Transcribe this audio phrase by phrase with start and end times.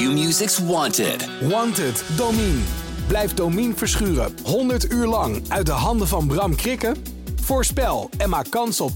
[0.00, 1.28] Q-Music's Wanted.
[1.48, 2.60] Wanted, Domine.
[3.06, 6.96] Blijf Domine verschuren 100 uur lang uit de handen van Bram Krikken?
[7.40, 8.90] Voorspel en maak kans op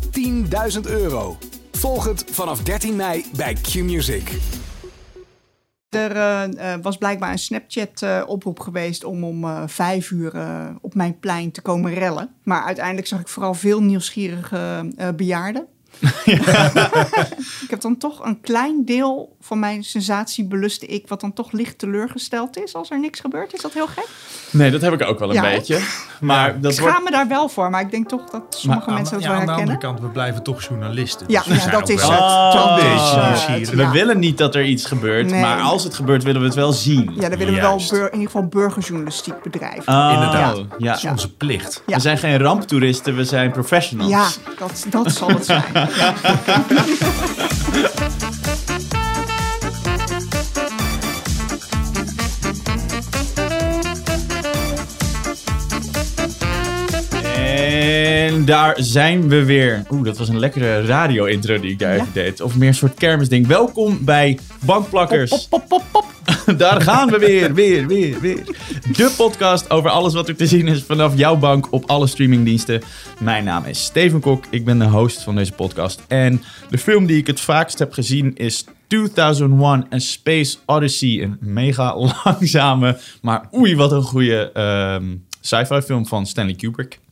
[0.75, 1.37] 10.000 euro.
[1.72, 4.30] Volg het vanaf 13 mei bij Q-Music.
[5.88, 10.95] Er eh, eh, was blijkbaar een Snapchat-oproep geweest om om eh, vijf uur eh, op
[10.95, 12.35] mijn plein te komen rellen.
[12.43, 15.67] Maar uiteindelijk zag ik vooral veel nieuwsgierige eh, bejaarden.
[17.65, 21.79] ik heb dan toch een klein deel van mijn sensatiebeluste ik, wat dan toch licht
[21.79, 23.55] teleurgesteld is als er niks gebeurt.
[23.55, 24.09] Is dat heel gek?
[24.51, 25.79] Nee, dat heb ik ook wel een Ja, beetje.
[26.20, 26.93] Maar dat ik wordt...
[26.95, 29.39] schaam me daar wel voor, maar ik denk toch dat sommige mensen dat ja, wel
[29.41, 29.97] aan de andere herkennen.
[29.97, 31.27] kant, we blijven toch journalisten.
[31.29, 32.20] Ja, Dus ja, zijn dat is wel het.
[32.55, 32.77] Oh,
[33.34, 33.70] is het.
[33.77, 33.91] We Ja.
[33.91, 35.41] willen niet dat er iets gebeurt, Nee.
[35.41, 37.11] maar als het gebeurt willen we het wel zien.
[37.15, 39.95] Ja, dan willen we wel in ieder geval burgerjournalistiek bedrijven.
[39.95, 40.56] Oh, Inderdaad.
[40.79, 40.91] Ja.
[40.92, 41.83] Dat is onze plicht.
[41.87, 41.95] Ja.
[41.95, 44.11] We zijn geen ramptoeristen, we zijn professionals.
[44.11, 44.27] Ja,
[44.59, 45.62] dat, dat zal het zijn.
[45.87, 46.65] Yeah.
[58.25, 59.83] En daar zijn we weer.
[59.91, 62.00] Oeh, dat was een lekkere radio-intro die ik daar Ja.
[62.00, 62.41] even deed.
[62.41, 63.47] Of meer een soort kermisding.
[63.47, 65.31] Welkom bij Bankplakkers.
[65.31, 66.05] Pop, pop, pop, pop.
[66.58, 68.44] Daar gaan we weer, weer, weer, weer.
[68.97, 72.83] De podcast over alles wat er te zien is vanaf jouw bank op alle streamingdiensten.
[73.20, 76.03] Mijn naam is Steven Kok, ik ben de host van deze podcast.
[76.09, 81.22] En de film die ik het vaakst heb gezien is 2001 A Space Odyssey.
[81.22, 85.05] Een mega langzame, maar oei wat een goede ehm,
[85.41, 87.03] sci-fi film van Stanley Kubrick.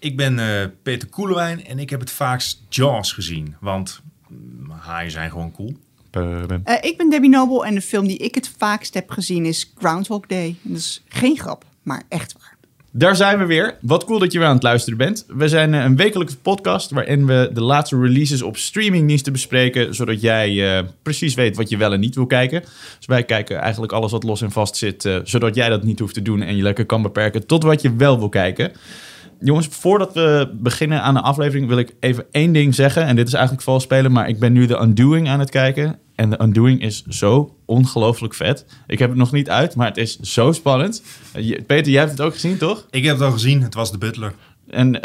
[0.00, 3.54] Ik ben eh, Peter Koelewijn en ik heb het vaakst Jaws gezien.
[3.60, 5.76] Want mm, haaien zijn gewoon cool.
[6.10, 6.42] Eh,
[6.80, 10.26] ik ben Debbie Noble en de film die ik het vaakst heb gezien is Groundhog
[10.26, 10.56] Day.
[10.62, 12.58] Dat is geen grap, maar echt waar.
[12.92, 13.76] Daar zijn we weer.
[13.80, 15.24] Wat cool dat je weer aan het luisteren bent.
[15.28, 20.20] We zijn eh, een wekelijkse podcast waarin we de laatste releases op streamingdiensten bespreken, zodat
[20.20, 22.60] jij precies weet wat je wel en niet wil kijken.
[22.96, 26.14] Dus wij kijken eigenlijk alles wat los en vast zit, zodat jij dat niet hoeft
[26.14, 28.72] te doen en je lekker kan beperken tot wat je wel wil kijken.
[29.40, 33.04] Jongens, voordat we beginnen aan de aflevering wil ik even één ding zeggen.
[33.04, 35.98] En dit is eigenlijk vals spelen, maar ik ben nu de Undoing aan het kijken.
[36.14, 38.64] En de Undoing is zo ongelooflijk vet.
[38.86, 41.02] Ik heb het nog niet uit, maar het is zo spannend.
[41.32, 42.86] Eh, je- Peter, jij hebt het ook gezien, toch?
[42.90, 44.32] Ik heb het al gezien, het was de butler.
[44.70, 45.00] En,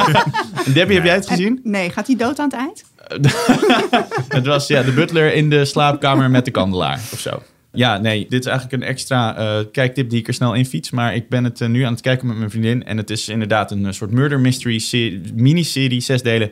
[0.66, 1.60] en Debbie, heb jij het gezien?
[1.64, 2.84] En- nee, gaat hij dood aan het eind?
[4.28, 7.42] Het was ja, de butler in de slaapkamer met de kandelaar of zo.
[7.76, 10.90] Ja, nee, dit is eigenlijk een extra eh, kijktip die ik er snel in fiets.
[10.90, 12.84] Maar ik ben het eh, nu aan het kijken met mijn vriendin.
[12.84, 16.50] En het is inderdaad een eh, soort murder mystery serie- miniserie, zes delen.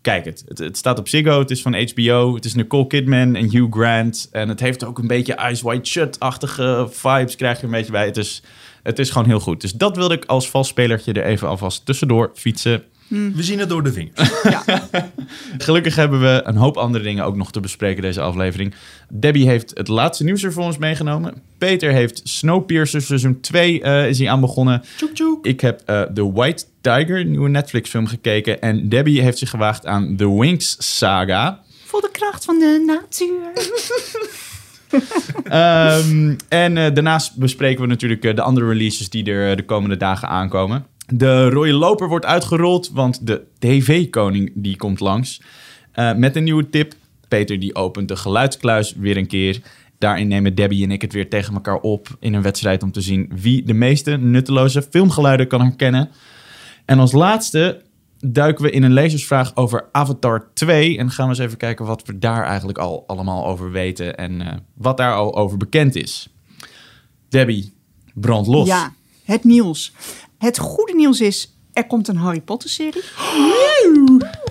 [0.00, 0.44] Kijk het.
[0.54, 0.76] het.
[0.76, 2.34] Staat op Ziggo, het is van HBO.
[2.34, 4.28] Het is Nicole Kidman en Hugh Grant.
[4.32, 8.06] En het heeft ook een beetje Eyes Wide Shut-achtige vibes, krijg je een beetje bij.
[8.06, 8.42] Het is,
[8.82, 9.60] het is gewoon heel goed.
[9.60, 12.82] Dus dat wilde ik als vals spelertje er even alvast tussendoor fietsen.
[13.10, 14.30] We zien het door de vingers.
[15.58, 18.74] Gelukkig hebben we een hoop andere dingen ook nog te bespreken deze aflevering.
[19.08, 21.34] Debbie heeft het laatste nieuws er voor ons meegenomen.
[21.58, 24.82] Peter heeft Snowpiercer seizoen 2 eh, is hij aan begonnen.
[24.96, 25.46] Tjoek tjoek.
[25.46, 28.60] Ik heb eh, The White Tiger, een nieuwe Netflix film, gekeken.
[28.60, 31.60] En Debbie heeft zich gewaagd aan The Winx Saga.
[31.84, 33.52] Voel de kracht van de natuur.
[35.44, 40.28] Ehm, en eh, daarnaast bespreken we natuurlijk de andere releases die er de komende dagen
[40.28, 40.86] aankomen.
[41.12, 45.42] De rode loper wordt uitgerold, want de TV-koning die komt langs.
[45.92, 46.94] Eh, met een nieuwe tip.
[47.28, 49.60] Peter die opent de geluidskluis weer een keer.
[49.98, 53.00] Daarin nemen Debbie en ik het weer tegen elkaar op in een wedstrijd om te
[53.00, 56.10] zien wie de meeste nutteloze filmgeluiden kan herkennen.
[56.84, 57.82] En als laatste
[58.18, 60.98] duiken we in een lezersvraag over Avatar 2.
[60.98, 64.16] En gaan we eens even kijken wat we daar eigenlijk al allemaal over weten.
[64.16, 66.28] En eh, wat daar al over bekend is.
[67.28, 67.72] Debbie,
[68.14, 68.66] brand los.
[68.66, 68.92] Ja,
[69.24, 69.92] het nieuws.
[70.40, 73.02] Het goede nieuws is, er komt een Harry Potter serie.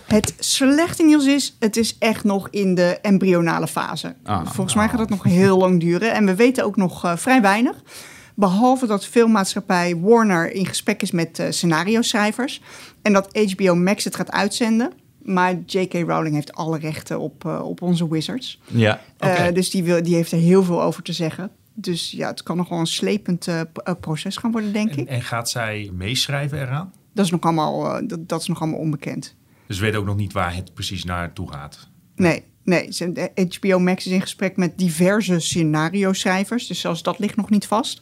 [0.05, 4.15] Het slechte nieuws is, het is echt nog in de embryonale fase.
[4.23, 6.13] Ah, Volgens mij gaat het nog heel lang duren.
[6.13, 7.75] En we weten ook nog eh, vrij weinig.
[8.35, 12.61] Behalve dat filmmaatschappij Warner in gesprek is met eh, scenario-schrijvers.
[13.01, 14.91] En dat HBO Max het gaat uitzenden.
[15.21, 15.93] Maar J.K.
[15.93, 18.59] Rowling heeft alle rechten op, eh, op onze wizards.
[18.65, 19.01] Ja.
[19.53, 21.51] Dus die, wil, die heeft er heel veel over te zeggen.
[21.81, 24.97] Dus ja, het kan nog wel een slepend eh, eh, proces gaan worden, denk En,
[24.97, 25.07] ik.
[25.07, 26.93] en gaat zij meeschrijven eraan?
[27.13, 29.35] Dat is, nog allemaal, eh, dat, dat is nog allemaal onbekend.
[29.67, 31.89] Dus we weten ook nog niet waar het precies naartoe gaat.
[32.15, 32.89] Nee, nee.
[33.49, 36.67] HBO Max is in gesprek met diverse scenario-schrijvers.
[36.67, 38.01] Dus zelfs dat ligt nog niet vast.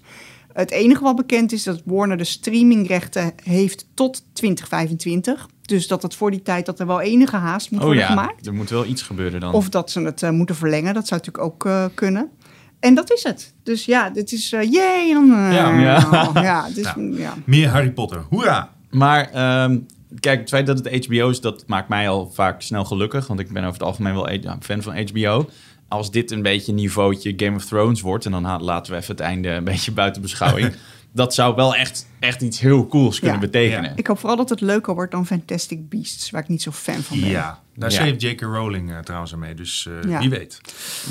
[0.54, 5.50] Het enige wat bekend is dat Warner de streamingrechten heeft tot 2025.
[5.62, 8.10] Dus dat het voor die tijd dat er wel enige haast moet Oh worden ja,
[8.10, 8.48] gemaakt.
[8.48, 9.54] er moet wel iets gebeuren dan.
[9.54, 10.94] Of dat ze het moeten verlengen.
[10.94, 12.32] Dat zou natuurlijk ook kunnen.
[12.80, 13.54] En dat is het.
[13.64, 14.54] Dus ja, dit is...
[14.54, 15.10] eh yay!
[15.10, 15.80] En dan, eh, Ja.
[15.80, 16.32] Ja.
[16.34, 17.20] ja, dus, Nou.
[17.20, 17.34] ja.
[17.46, 18.26] Meer Harry Potter.
[18.30, 18.70] Hoera!
[18.90, 19.78] Maar ehm,
[20.20, 23.28] kijk, het feit dat het HBO is, dat maakt mij al vaak snel gelukkig.
[23.28, 25.50] Want ik ben over het algemeen wel een fan van HBO.
[25.88, 28.26] als dit een beetje niveautje Game of Thrones wordt...
[28.26, 30.74] en dan laten we even het einde een beetje buiten beschouwing...
[31.18, 33.46] dat zou wel echt, echt iets heel cools kunnen Ja.
[33.46, 33.92] betekenen.
[33.96, 37.02] Ik hoop vooral dat het leuker wordt dan Fantastic Beasts, waar ik niet zo fan
[37.02, 37.30] van ben.
[37.30, 37.96] Ja, daar Ja.
[37.96, 38.42] schreef J.K.
[38.42, 39.54] Rowling eh, trouwens aan mee.
[39.54, 40.20] Dus eh, Ja.
[40.20, 40.62] wie weet.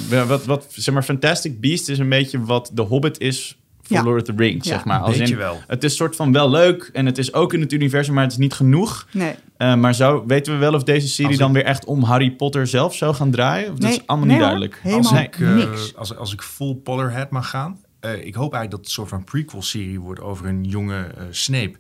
[0.09, 3.97] Wa- Wat, wat, zeg maar, Fantastic Beast is een beetje wat The Hobbit is voor
[3.97, 4.03] Ja.
[4.03, 4.75] Lord of the Rings, Ja.
[4.75, 5.01] zeg maar.
[5.01, 5.61] Als Beetje in, wel.
[5.67, 8.33] Het is soort van wel leuk en het is ook in het universum, maar het
[8.33, 9.07] is niet genoeg.
[9.13, 9.35] Nee.
[9.57, 12.67] Eh, maar zou, weten we wel of deze serie dan weer echt om Harry Potter
[12.67, 13.65] zelf zou gaan draaien?
[13.73, 14.55] Of dat Nee, is allemaal nee niet hoor.
[14.59, 14.81] duidelijk.
[14.83, 15.97] Helemaal als ik, niks.
[15.97, 17.79] Als, als ik full Potterhead mag gaan.
[18.07, 21.25] Eh, ik hoop eigenlijk dat het een soort van prequel-serie wordt over een jonge eh,
[21.31, 21.77] Snape.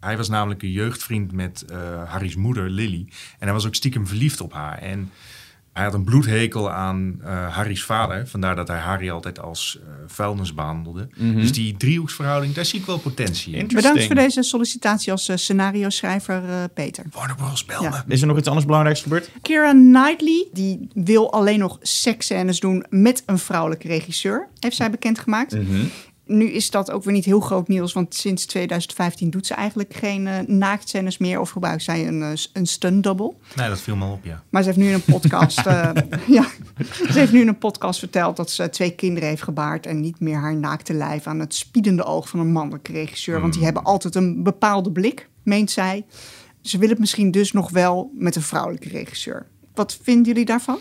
[0.00, 3.06] Hij was namelijk een jeugdvriend met eh, Harry's moeder, Lily.
[3.08, 4.78] En hij was ook stiekem verliefd op haar.
[4.78, 5.10] En
[5.78, 8.26] hij had een bloedhekel aan eh, Harry's vader.
[8.28, 11.08] Vandaar dat hij Harry altijd als eh, vuilnis behandelde.
[11.16, 13.66] Dus die driehoeksverhouding, daar zie ik wel potentie in.
[13.66, 17.04] Bedankt voor deze sollicitatie als eh, scenario-schrijver, eh, Peter.
[17.12, 17.64] Warner Bros.
[17.64, 18.04] bel Ja.
[18.06, 18.14] me.
[18.14, 19.30] Is er nog iets anders belangrijks gebeurd?
[19.42, 25.52] Kira Knightley, die wil alleen nog seksscènes doen met een vrouwelijke regisseur, heeft zij bekendgemaakt.
[25.54, 25.84] Mhm.
[26.28, 29.94] Nu is dat ook weer niet heel groot nieuws, want sinds 2015 doet ze eigenlijk
[29.94, 33.34] geen eh naaktscènes meer of gebruikt zij een, eh, een stunt double.
[33.54, 34.42] Nee, dat viel me op, ja.
[34.48, 35.90] Maar ze heeft nu in een podcast, eh,
[36.38, 36.46] ja,
[37.10, 40.20] ze heeft nu in een podcast verteld dat ze twee kinderen heeft gebaard en niet
[40.20, 43.84] meer haar naakte lijf aan het spiedende oog van een mannelijke regisseur, want die hebben
[43.84, 46.04] altijd een bepaalde blik, meent zij.
[46.60, 49.46] Ze wil het misschien dus nog wel met een vrouwelijke regisseur.
[49.74, 50.78] Wat vinden jullie daarvan?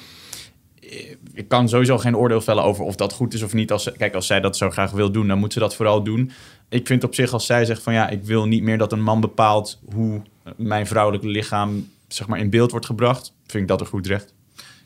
[1.33, 3.71] Ik kan sowieso geen oordeel vellen over of dat goed is of niet.
[3.71, 6.31] Als, kijk, als zij dat zo graag wil doen, dan moet ze dat vooral doen.
[6.69, 9.01] Ik vind op zich als zij zegt van ja, ik wil niet meer dat een
[9.01, 10.21] man bepaalt hoe
[10.57, 14.33] mijn vrouwelijke lichaam zeg maar, in beeld wordt gebracht, vind ik dat een goed recht.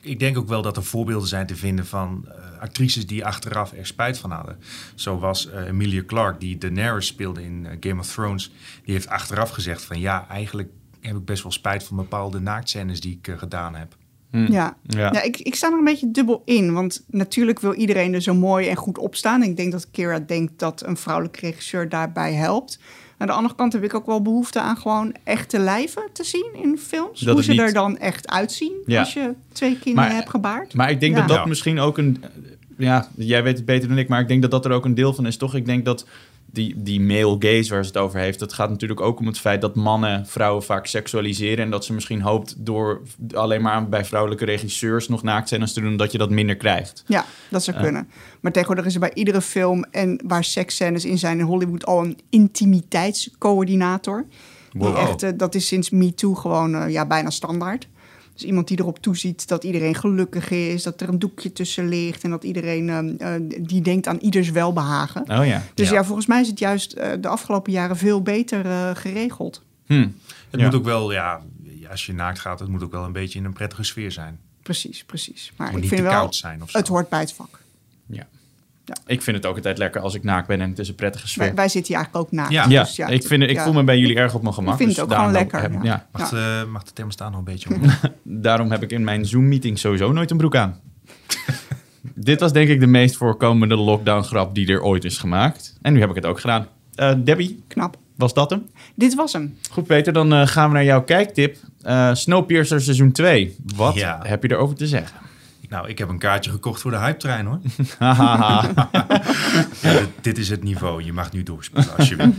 [0.02, 3.74] Ik denk ook wel dat er voorbeelden zijn te vinden van eh, actrices die achteraf
[3.74, 4.58] er spijt van hadden.
[4.96, 8.52] Zo was eh, Emilia Clarke, die Daenerys speelde in eh, Game of Thrones.
[8.84, 10.70] Die heeft achteraf gezegd van ja, eigenlijk
[11.02, 13.96] heb ik best wel spijt van bepaalde naaktscènes die ik eh, gedaan heb.
[14.32, 14.76] Ja, Ja.
[15.14, 15.22] ja.
[15.22, 16.74] ik, ik sta er een beetje dubbel in.
[16.74, 19.44] Want natuurlijk wil iedereen er zo mooi en goed op staan.
[19.44, 22.80] Ik denk dat Kira denkt dat een vrouwelijke regisseur daarbij helpt.
[23.18, 26.50] Aan de andere kant heb ik ook wel behoefte aan gewoon echte lijven te zien
[26.64, 27.20] in films.
[27.20, 29.00] Dat Hoe ze niet- er dan echt uitzien Ja.
[29.00, 30.74] als je twee kinderen Maar- hebt gebaard.
[30.74, 31.20] Maar ik denk Ja.
[31.20, 31.46] dat dat Ja.
[31.46, 32.24] misschien ook een.
[32.78, 34.96] Ja, jij weet het beter dan ik, maar ik denk dat dat er ook een
[34.96, 35.56] deel van is, toch?
[35.56, 36.06] Ik denk dat
[36.52, 39.40] die, die male gaze waar ze het over heeft, dat gaat natuurlijk ook om het
[39.40, 41.64] feit dat mannen vrouwen vaak seksualiseren.
[41.66, 43.02] En dat ze misschien hoopt door
[43.34, 47.04] alleen maar bij vrouwelijke regisseurs nog naaktscènes te doen, dat je dat minder krijgt.
[47.08, 48.10] Ja, dat zou kunnen.
[48.42, 52.04] Maar tegenwoordig is er bij iedere film en waar seksscènes in zijn in Hollywood al
[52.04, 54.26] een intimiteitscoördinator.
[54.72, 54.98] Die Wow.
[54.98, 57.88] echt, eh, dat is sinds MeToo gewoon eh, ja, bijna standaard.
[58.34, 62.24] Dus iemand die erop toeziet dat iedereen gelukkig is, dat er een doekje tussen ligt
[62.24, 62.90] en dat iedereen
[63.20, 65.22] eh, eh, die denkt aan ieders welbehagen.
[65.22, 65.64] Oh ja.
[65.74, 66.04] Dus ja, Ja.
[66.04, 69.62] volgens mij is het juist eh, de afgelopen jaren veel beter eh, geregeld.
[69.86, 70.08] Hm.
[70.50, 70.66] Het Ja.
[70.66, 71.42] moet ook wel, ja,
[71.90, 74.40] als je naakt gaat, het moet ook wel een beetje in een prettige sfeer zijn.
[74.64, 75.52] Precies, precies.
[75.58, 76.78] Maar Het moet ik niet vind te wel, koud zijn of zo.
[76.78, 77.60] het hoort bij het vak.
[78.06, 78.28] Ja.
[78.94, 79.14] Ja.
[79.14, 81.28] Ik vind het ook altijd lekker als ik naakt ben en het is een prettige
[81.28, 81.44] sfeer.
[81.44, 82.52] Wij, wij zitten hier eigenlijk ook naakt.
[82.52, 82.66] Ja.
[82.70, 83.64] ja, Dus ik, vind, ik ja.
[83.64, 84.72] voel me bij jullie erg op mijn gemak.
[84.72, 85.80] Ik vind dus het ook gewoon lekker, heb- ja.
[85.84, 86.08] ja.
[86.12, 87.70] Mag, de, mag de thermostat nog een beetje?
[88.24, 90.80] Daarom heb ik in mijn Zoom-meeting sowieso nooit een broek aan.
[92.16, 95.78] Dit was denk ik de meest voorkomende lockdown-grap die er ooit is gemaakt.
[95.82, 96.68] En nu heb ik het ook gedaan.
[96.96, 97.98] Eh, Debbie, Knap.
[98.16, 98.70] was dat hem?
[98.96, 99.58] Dit was hem.
[99.72, 101.58] Goed Peter, dan eh, gaan we naar jouw kijktip.
[101.82, 103.56] Eh, Snowpiercer seizoen 2.
[103.76, 104.20] Wat Ja.
[104.24, 105.18] heb je erover te zeggen?
[105.72, 107.60] Nou, ik heb een kaartje gekocht voor de hype-trein hoor.
[109.82, 111.04] Ja, dit, dit is het niveau.
[111.04, 112.34] Je mag nu doorspoelen als je wil.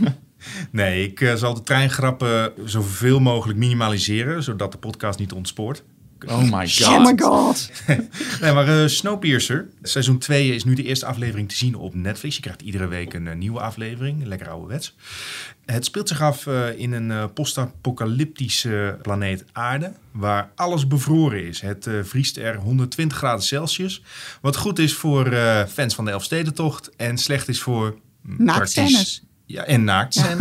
[0.71, 5.83] Nee, ik eh, zal de treingrappen zoveel mogelijk minimaliseren, zodat de podcast niet ontspoort.
[6.27, 6.87] oh my god.
[6.87, 7.71] Oh my god.
[8.41, 12.35] Nee, maar eh, Snowpiercer, seizoen 2 is nu de eerste aflevering te zien op Netflix.
[12.35, 14.95] Je krijgt iedere week een eh, nieuwe aflevering, lekker ouderwets.
[15.65, 21.61] Het speelt zich af eh, in een eh, post-apocalyptische planeet Aarde, waar alles bevroren is.
[21.61, 24.01] Het eh, vriest er 120 graden Celsius,
[24.41, 25.35] wat goed is voor
[25.69, 27.99] fans van de Elfstedentocht en slecht is voor...
[28.21, 28.91] Naaktscènes.
[28.91, 29.23] praktisch-
[29.53, 29.85] Ja, en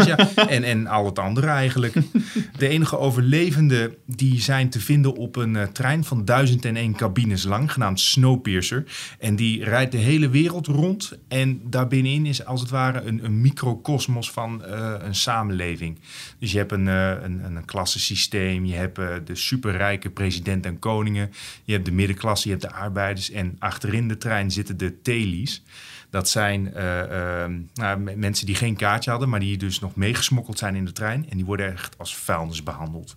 [0.07, 0.17] ja.
[0.49, 1.95] En, en al het andere eigenlijk.
[2.59, 7.73] De enige overlevenden die zijn te vinden op een eh, trein van 1001 cabines lang,
[7.73, 8.85] genaamd Snowpiercer.
[9.19, 11.19] En die rijdt de hele wereld rond.
[11.29, 15.99] En daarbinnenin is als het ware een, een microcosmos van eh, een samenleving.
[16.39, 21.33] Dus je hebt een, eh, een, een klassensysteem, je hebt de superrijke president en koningen,
[21.65, 23.31] je hebt de middenklasse, je hebt de arbeiders.
[23.31, 25.63] En achterin de trein zitten de telies.
[26.13, 30.59] Dat zijn eh, ehm, nou, mensen die geen kaartje hadden, maar die dus nog meegesmokkeld
[30.59, 31.27] zijn in de trein.
[31.31, 33.17] En die worden echt als vuilnis behandeld.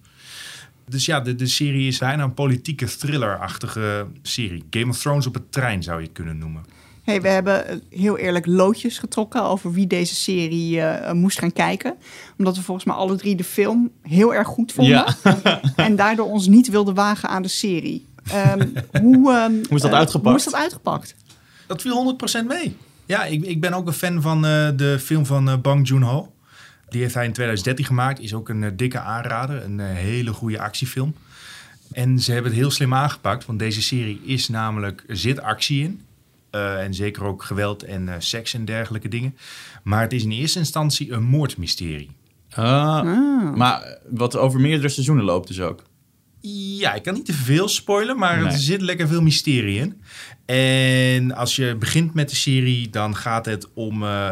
[0.90, 4.64] Dus ja, de, de serie is bijna een politieke thriller-achtige serie.
[4.70, 6.66] Game of Thrones op het trein zou je het kunnen noemen.
[7.04, 11.54] Hey, we hebben eh, heel eerlijk loodjes getrokken over wie deze serie eh, moest gaan
[11.54, 11.96] kijken.
[12.38, 15.06] Omdat we volgens mij alle drie de film heel erg goed vonden.
[15.24, 15.62] Ja.
[15.75, 18.06] en daardoor ons niet wilden wagen aan de serie.
[18.32, 18.68] Ehm,
[19.02, 20.30] hoe, ehm, Hoe is dat eh, uitgepakt?
[20.30, 21.16] Hoe is dat uitgepakt?
[21.68, 22.78] Dat viel 100% mee.
[23.05, 26.33] Ja, ik, ik ben ook een fan van eh, de film van eh, Bang Joon-ho.
[26.89, 28.19] Die heeft hij in 2013 gemaakt.
[28.19, 29.63] Is ook een eh, dikke aanrader.
[29.63, 31.15] Een hele goede actiefilm.
[31.91, 33.45] En ze hebben het heel slim aangepakt.
[33.45, 35.03] Want deze serie is namelijk...
[35.07, 36.01] Er zit actie in.
[36.55, 39.38] Eh, en zeker ook geweld en eh, seks en dergelijke dingen.
[39.83, 42.09] Maar het is in eerste instantie een moordmysterie.
[42.50, 45.83] Ah, Maar wat over meerdere seizoenen loopt dus ook.
[46.54, 48.46] Ja, ik kan niet te veel spoilen, maar Nee.
[48.46, 50.02] er zit lekker veel mysterie in.
[50.46, 54.28] En als je begint met de serie, dan gaat het om eh,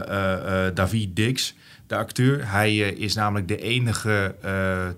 [0.68, 1.56] eh, David Dix,
[1.88, 2.52] de acteur.
[2.52, 4.36] Hij is namelijk de enige,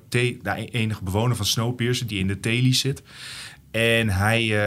[0.09, 0.37] de
[0.71, 3.03] enige bewoner van Snowpiercer die in de Telies zit.
[3.71, 4.57] En hij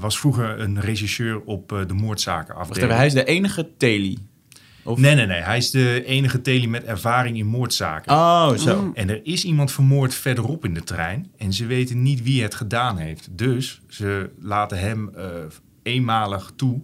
[0.00, 2.54] was vroeger een regisseur op de moordzaken
[2.96, 4.18] hij is de enige Teli.
[4.84, 4.98] Of...
[4.98, 5.40] Nee, nee, nee.
[5.40, 8.12] Hij is de enige Teli met ervaring in moordzaken.
[8.12, 8.90] Oh, zo.
[8.94, 11.30] En er is iemand vermoord verderop in de trein.
[11.36, 13.28] En ze weten niet wie het gedaan heeft.
[13.30, 15.24] Dus ze laten hem eh,
[15.82, 16.80] eenmalig toe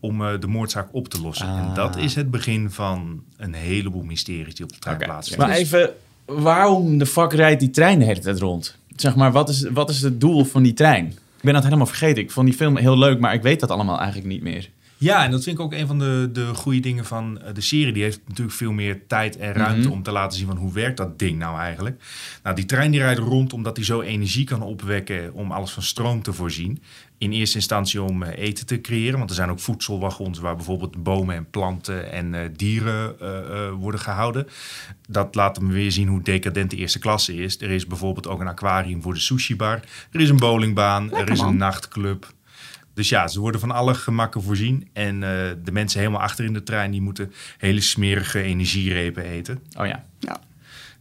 [0.00, 1.48] om eh, de moordzaak op te lossen.
[1.48, 5.04] En dat is het begin van een heleboel mysteries die op de trein Oké.
[5.04, 5.48] plaatsvinden.
[5.48, 5.90] Maar even,
[6.24, 8.76] waarom de fuck rijdt die trein de hele tijd rond?
[8.96, 11.06] Zeg maar, wat is, wat is het doel van die trein?
[11.06, 12.22] Ik ben dat helemaal vergeten.
[12.22, 14.70] Ik vond die film heel leuk, maar ik weet dat allemaal eigenlijk niet meer.
[15.00, 17.60] Ja, en dat vind ik ook een van de, de goede dingen van eh, de
[17.60, 17.92] serie.
[17.92, 19.90] Die heeft natuurlijk veel meer tijd en ruimte Mhm.
[19.96, 22.02] om te laten zien van hoe werkt dat ding nou eigenlijk.
[22.42, 25.82] Nou, die trein die rijdt rond omdat hij zo energie kan opwekken om alles van
[25.82, 26.82] stroom te voorzien.
[27.18, 31.02] In eerste instantie om eh, eten te creëren, want er zijn ook voedselwagons waar bijvoorbeeld
[31.02, 33.16] bomen en planten en eh, dieren
[33.80, 34.46] worden gehouden.
[35.08, 37.60] Dat laat me weer zien hoe decadent de eerste klasse is.
[37.60, 39.80] Er is bijvoorbeeld ook een aquarium voor de sushi bar.
[40.12, 41.48] Er is een bowlingbaan, er is man.
[41.48, 42.36] een nachtclub.
[42.98, 44.88] Dus ja, ze worden van alle gemakken voorzien.
[44.92, 45.30] En eh,
[45.64, 46.90] de mensen helemaal achter in de trein...
[46.90, 49.58] die moeten hele smerige energierepen eten.
[49.76, 50.04] Oh ja.
[50.18, 50.40] Ja.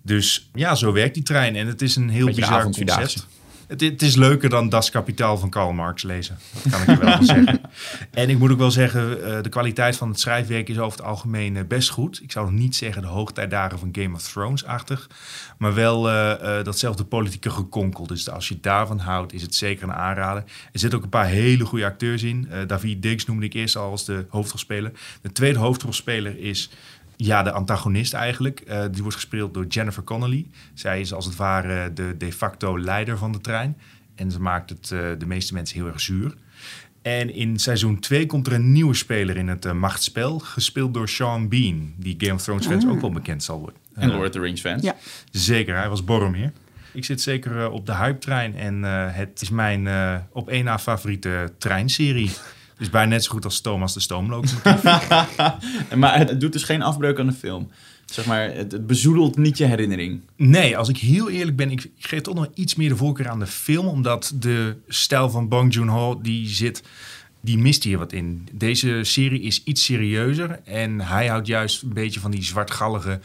[0.01, 1.55] Dus ja, zo werkt die trein.
[1.55, 3.27] En het is een heel Beetje bizar concept.
[3.67, 6.37] Het, het is leuker dan Das Kapitaal van Karl Marx lezen.
[6.63, 7.61] Dat kan ik je wel van zeggen.
[8.11, 11.07] En ik moet ook wel zeggen, eh, de kwaliteit van het schrijfwerk is over het
[11.07, 12.19] algemeen eh, best goed.
[12.23, 15.07] Ik zou nog niet zeggen de hoogtijdagen van Game of Thrones-achtig.
[15.57, 18.07] Maar wel eh, datzelfde politieke gekonkel.
[18.07, 20.43] Dus als je daarvan houdt, is het zeker een aanrader.
[20.71, 22.47] Er zitten ook een paar hele goede acteurs in.
[22.49, 24.91] Eh, David Diggs noemde ik eerst al als de hoofdrolspeler.
[25.21, 26.69] De tweede hoofdrolspeler is
[27.17, 28.59] ja, de antagonist eigenlijk.
[28.59, 30.45] Eh, die wordt gespeeld door Jennifer Connelly.
[30.73, 33.77] Zij is als het ware de de facto leider van de trein.
[34.15, 36.35] En ze maakt het eh, de meeste mensen heel erg zuur.
[37.01, 40.39] En in seizoen 2 komt er een nieuwe speler in het eh, machtsspel.
[40.39, 41.93] Gespeeld door Sean Bean.
[41.97, 43.79] Die Game of Thrones fans ook wel bekend zal worden.
[43.93, 44.83] En Lord of the Rings fans.
[44.83, 44.95] Ja.
[45.31, 46.51] Zeker, hij was Boromir.
[46.93, 48.55] Ik zit zeker op de hype-trein.
[48.55, 52.31] En eh, het is mijn eh, op één na favoriete treinserie.
[52.77, 54.83] Dus bijna net zo goed als Thomas de Stoomlocomotief.
[55.95, 57.69] Maar het, het doet dus geen afbreuk aan de film.
[58.05, 60.21] Zeg maar, het, het bezoedelt niet je herinnering.
[60.35, 63.29] Nee, als ik heel eerlijk ben, ik, ik geef toch nog iets meer de voorkeur
[63.29, 63.87] aan de film.
[63.87, 66.83] Omdat de stijl van Bong Joon-ho, die zit...
[67.41, 68.47] Die mist hier wat in.
[68.51, 70.59] Deze serie is iets serieuzer.
[70.63, 73.19] En hij houdt juist een beetje van die zwartgallige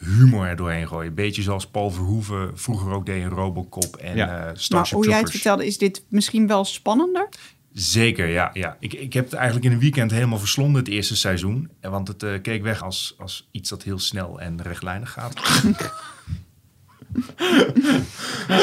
[0.00, 1.08] humor er doorheen gooien.
[1.08, 4.46] Een beetje zoals Paul Verhoeven vroeger ook deed in Robocop en Ja.
[4.54, 7.28] eh Maar hoe jij het vertelde, is dit misschien wel spannender?
[7.76, 8.50] Zeker, ja.
[8.52, 8.76] ja.
[8.80, 11.70] Ik, ik heb het eigenlijk in een weekend helemaal verslonden, het eerste seizoen.
[11.80, 15.34] En Want het eh, keek weg als, als iets dat heel snel en rechtlijnig gaat.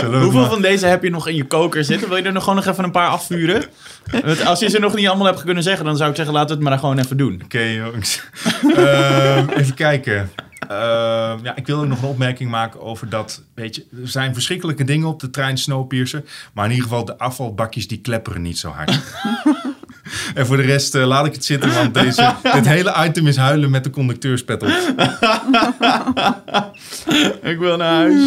[0.01, 2.07] Hoeveel maar- van deze heb je nog in je koker zitten?
[2.07, 3.63] Wil je er nog gewoon nog even een paar afvuren?
[4.23, 6.49] Want als je ze nog niet allemaal hebt kunnen zeggen, dan zou ik zeggen, laten
[6.49, 7.41] we het maar gewoon even doen.
[7.43, 8.23] Oké, jongens.
[8.75, 10.29] Ehm, even kijken.
[10.67, 14.33] Ehm, ja, ik wil ook nog een opmerking maken over dat, weet je, er zijn
[14.33, 18.57] verschrikkelijke dingen op de trein Snowpiercer, maar in ieder geval de afvalbakjes die klepperen niet
[18.57, 18.99] zo hard.
[20.35, 23.37] en voor de rest eh, laat ik het zitten, want deze, dit hele item is
[23.37, 24.69] huilen met de conducteurspet op.
[27.41, 28.23] Ik wil naar huis.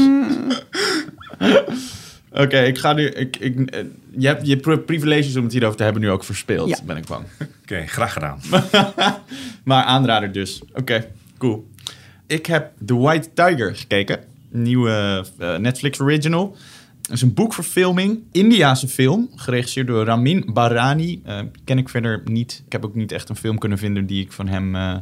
[2.33, 3.07] Oké, ik ga nu.
[3.09, 3.85] Ik, ik, eh,
[4.19, 6.77] je hebt je pri- privileges om het hierover te hebben nu ook verspeeld, Ja.
[6.85, 7.25] ben ik bang.
[7.63, 8.41] Oké, graag gedaan.
[9.65, 10.63] Maar aanrader dus.
[10.75, 11.07] Oké,
[11.39, 11.67] cool.
[12.27, 14.21] Ik heb The White Tiger gekeken.
[14.51, 16.57] Nieuwe eh, Netflix original.
[17.03, 18.23] Het is een boekverfilming.
[18.33, 19.29] Indiase film.
[19.35, 21.21] Geregisseerd door Ramin Barani.
[21.25, 22.63] Eh, ken ik verder niet.
[22.67, 24.75] Ik heb ook niet echt een film kunnen vinden die ik van hem...
[24.75, 24.97] eh,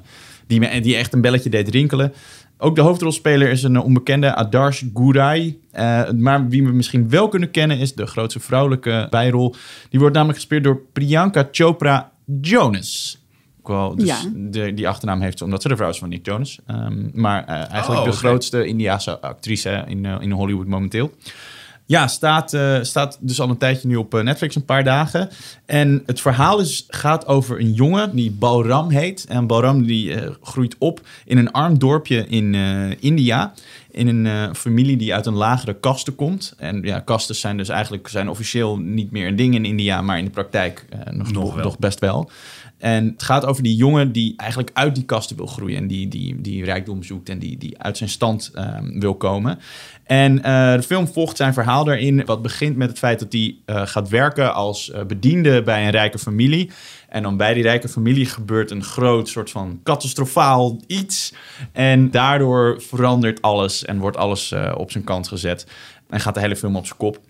[0.47, 2.13] die, me, die echt een belletje deed rinkelen.
[2.59, 5.61] Ook de hoofdrolspeler is een onbekende Adarsh Gourai.
[5.71, 9.55] Eh, maar wie we misschien wel kunnen kennen is de grootste vrouwelijke bijrol.
[9.91, 13.24] Die wordt namelijk gespeeld door Priyanka Chopra Jonas.
[13.97, 14.17] Dus Ja.
[14.35, 16.59] de, die achternaam heeft ze omdat ze de vrouw is van Nick Jonas.
[16.67, 21.11] Ehm, maar eh, eigenlijk Oh, de grootste Indiase actrice in, eh, in Hollywood momenteel.
[21.87, 25.29] Ja, staat, eh, staat dus al een tijdje nu op Netflix, een paar dagen.
[25.67, 29.25] En het verhaal is, gaat over een jongen die Balram heet.
[29.29, 33.53] En Balram die eh, groeit op in een arm dorpje in eh, India.
[33.91, 36.55] In een eh, familie die uit een lagere kaste komt.
[36.59, 40.19] En ja, kasten zijn dus eigenlijk zijn officieel niet meer een ding in India, maar
[40.19, 42.31] in de praktijk nog, nog best wel.
[42.79, 45.77] En het gaat over die jongen die eigenlijk uit die kasten wil groeien.
[45.77, 49.59] En die, die, die rijkdom zoekt en die, die uit zijn stand ehm, wil komen.
[50.05, 52.25] En eh, de film volgt zijn verhaal daarin.
[52.25, 55.91] Wat begint met het feit dat hij eh, gaat werken als eh, bediende bij een
[55.91, 56.71] rijke familie.
[57.09, 61.35] En dan bij die rijke familie gebeurt een groot soort van catastrofaal iets.
[61.73, 65.67] En daardoor verandert alles en wordt alles op zijn kant gezet.
[66.09, 67.21] En gaat de hele film op zijn kop.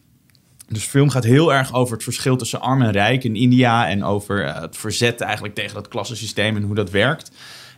[0.68, 3.88] Dus de film gaat heel erg over het verschil tussen arm en rijk in India.
[3.88, 7.30] En over eh, het verzet eigenlijk tegen dat klassensysteem en hoe dat werkt.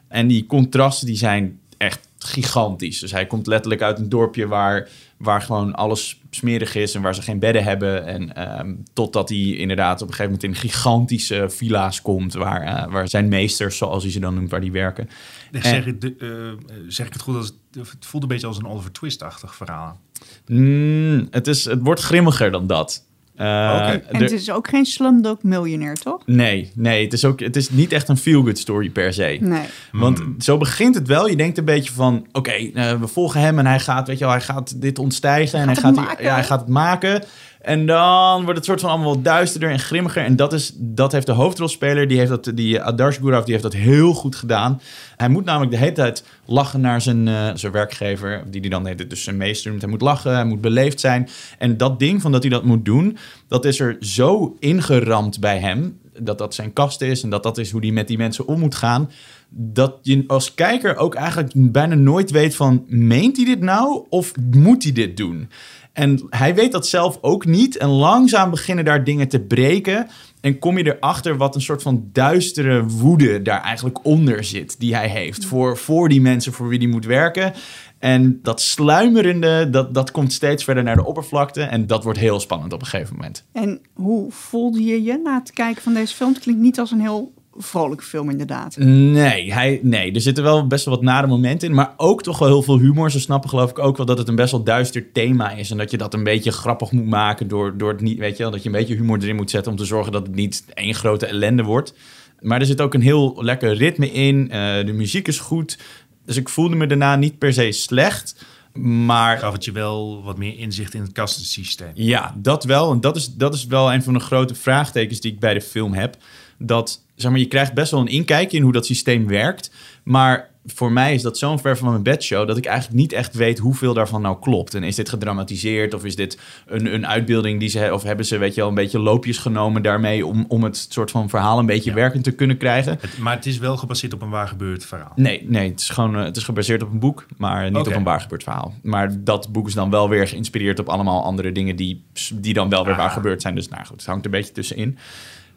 [0.08, 3.00] En die contrasten die zijn echt gigantisch.
[3.00, 7.14] Dus hij komt letterlijk uit een dorpje waar, waar gewoon alles smerig is en waar
[7.14, 8.06] ze geen bedden hebben.
[8.06, 12.92] En ehm, totdat hij inderdaad op een gegeven moment in gigantische villa's komt, waar, eh,
[12.92, 15.08] waar zijn meesters, zoals hij ze dan noemt, waar die werken.
[15.52, 17.36] En- zeg, ik, de- eh, zeg ik het goed?
[17.36, 20.00] Als, het het voelt een beetje als een Oliver Twist-achtig verhaal.
[20.46, 23.04] Mm, het, is, het wordt grimmiger dan dat.
[23.36, 24.02] Eh, Oké.
[24.08, 26.22] En het is ook geen Slumdog Millionaire, toch?
[26.26, 29.38] Nee, nee het, is ook, het is niet echt een feel-good story per se.
[29.40, 29.62] Nee.
[29.92, 30.34] Want Hmm.
[30.38, 31.28] zo begint het wel.
[31.28, 34.24] Je denkt een beetje van, oké, eh, we volgen hem en hij gaat, weet je
[34.24, 37.24] wel, hij gaat dit ontstijgen en hij Gaat ja, hij gaat het maken.
[37.66, 40.24] En dan wordt het soort van allemaal duisterder en grimmiger.
[40.24, 43.62] En dat, is, dat heeft de hoofdrolspeler, die heeft dat, die Adarsh Gurav, die heeft
[43.62, 44.80] dat heel goed gedaan.
[45.16, 48.86] Hij moet namelijk de hele tijd lachen naar zijn, eh, zijn werkgever, die hij dan
[48.86, 49.82] heet, dus zijn meester noemt.
[49.82, 51.28] Hij moet lachen, hij moet beleefd zijn.
[51.58, 53.18] En dat ding van dat hij dat moet doen,
[53.48, 57.58] dat is er zo ingeramd bij hem, dat dat zijn kast is en dat dat
[57.58, 59.10] is hoe hij met die mensen om moet gaan
[59.48, 62.84] dat je als kijker ook eigenlijk bijna nooit weet van...
[62.88, 65.48] meent hij dit nou of moet hij dit doen?
[65.96, 67.76] En hij weet dat zelf ook niet.
[67.76, 70.08] En langzaam beginnen daar dingen te breken.
[70.40, 74.80] En kom je erachter wat een soort van duistere woede daar eigenlijk onder zit...
[74.80, 77.52] die hij heeft voor, voor die mensen voor wie hij moet werken.
[77.98, 81.62] En dat sluimerende, dat, dat komt steeds verder naar de oppervlakte.
[81.62, 83.44] En dat wordt heel spannend op een gegeven moment.
[83.52, 86.32] En hoe voelde je je na het kijken van deze film?
[86.32, 88.76] Het klinkt niet als een heel vrolijke film, inderdaad.
[88.76, 91.74] Nee, hij, nee, er zitten wel best wel wat nare momenten in.
[91.74, 93.10] Maar ook toch wel heel veel humor.
[93.10, 95.70] Ze snappen geloof ik ook wel dat het een best wel duister thema is.
[95.70, 98.42] En dat je dat een beetje grappig moet maken door, door het niet, weet je
[98.42, 100.64] wel, dat je een beetje humor erin moet zetten om te zorgen dat het niet
[100.74, 101.94] één grote ellende wordt.
[102.40, 104.50] Maar er zit ook een heel lekker ritme in.
[104.50, 105.78] Eh, de muziek is goed.
[106.24, 108.44] Dus ik voelde me daarna niet per se slecht.
[108.82, 111.90] Maar Gaf het je wel wat meer inzicht in het kastensysteem.
[111.94, 112.92] ja, dat wel.
[112.92, 115.60] En dat is, dat is wel een van de grote vraagtekens die ik bij de
[115.60, 116.16] film heb.
[116.58, 119.70] Dat, zeg maar, je krijgt best wel een inkijkje in hoe dat systeem werkt.
[120.04, 122.46] Maar voor mij is dat zo'n ver van mijn bedshow...
[122.46, 124.74] dat ik eigenlijk niet echt weet hoeveel daarvan nou klopt.
[124.74, 127.90] En is dit gedramatiseerd of is dit een, een uitbeelding die ze...
[127.92, 130.26] of hebben ze, weet je wel, een beetje loopjes genomen daarmee...
[130.26, 131.96] om, om het soort van verhaal een beetje Ja.
[131.96, 132.98] werkend te kunnen krijgen?
[133.00, 135.12] Het, maar het is wel gebaseerd op een waar gebeurd verhaal.
[135.14, 137.94] Nee, nee het, is gewoon, eh, het is gebaseerd op een boek, maar niet op
[137.94, 138.74] een waar gebeurd verhaal.
[138.82, 142.68] Maar dat boek is dan wel weer geïnspireerd op allemaal andere dingen die, die dan
[142.68, 143.12] wel weer waar Ah.
[143.12, 143.54] gebeurd zijn.
[143.54, 144.98] Dus nou goed, het hangt een beetje tussenin.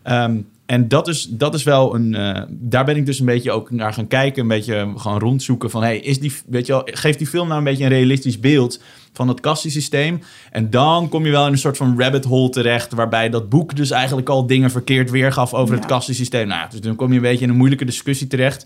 [0.04, 2.16] Ehm, en dat is, dat is wel een.
[2.16, 4.42] eh, daar ben ik dus een beetje ook naar gaan kijken.
[4.42, 5.82] Een beetje gewoon rondzoeken van.
[5.84, 8.82] Hey, is die, weet je wel, geeft die film nou een beetje een realistisch beeld
[9.14, 10.22] van het kastensysteem?
[10.52, 12.94] En dan kom je wel in een soort van rabbit hole terecht.
[12.94, 15.90] Waarbij dat boek dus eigenlijk al dingen verkeerd weergaf over het Ja.
[15.90, 16.48] kastensysteem.
[16.48, 18.66] Nou, dus dan kom je een beetje in een moeilijke discussie terecht.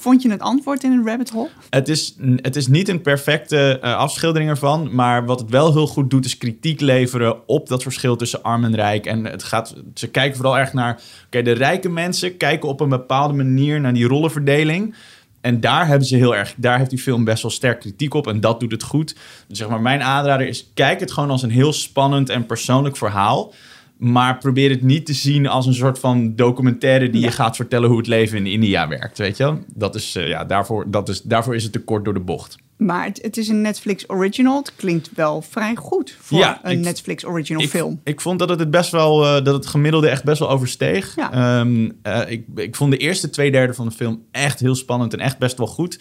[0.00, 1.48] Vond je het antwoord in een rabbit hole?
[1.70, 4.94] Het is, het is niet een perfecte eh, afschildering ervan.
[4.94, 8.64] Maar wat het wel heel goed doet, is kritiek leveren op dat verschil tussen arm
[8.64, 9.06] en rijk.
[9.06, 11.00] En het gaat, ze kijken vooral erg naar.
[11.26, 14.94] Oké, de rijke mensen kijken op een bepaalde manier naar die rollenverdeling.
[15.40, 18.26] En daar hebben ze heel erg, daar heeft die film best wel sterk kritiek op.
[18.26, 19.16] En dat doet het goed.
[19.48, 22.96] Dus zeg maar, mijn aanrader is: kijk het gewoon als een heel spannend en persoonlijk
[22.96, 23.52] verhaal.
[23.98, 27.88] Maar probeer het niet te zien als een soort van documentaire die je gaat vertellen
[27.88, 29.18] hoe het leven in India werkt.
[29.18, 29.54] Weet je?
[29.74, 32.56] Dat is, eh, ja, daarvoor, dat is, daarvoor is het te kort door de bocht.
[32.76, 34.58] Maar het, het is een Netflix original.
[34.58, 38.00] Het klinkt wel vrij goed voor Ja, een ik- Netflix original Ik, film.
[38.04, 41.12] ik vond dat het, het best wel, eh, dat het gemiddelde echt best wel oversteeg.
[41.16, 41.32] Ja.
[41.32, 45.12] Ehm, eh, ik, ik vond de eerste twee derde van de film echt heel spannend
[45.12, 45.98] en echt best wel goed.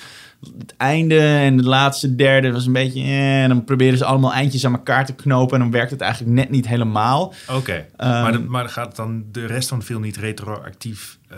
[0.58, 3.02] Het einde en de laatste derde was een beetje...
[3.02, 5.54] Eh, en dan proberen ze allemaal eindjes aan elkaar te knopen...
[5.54, 7.34] en dan werkt het eigenlijk net niet helemaal.
[7.52, 11.38] Oké, Ehm, maar, maar gaat dan de rest van de film niet retroactief eh,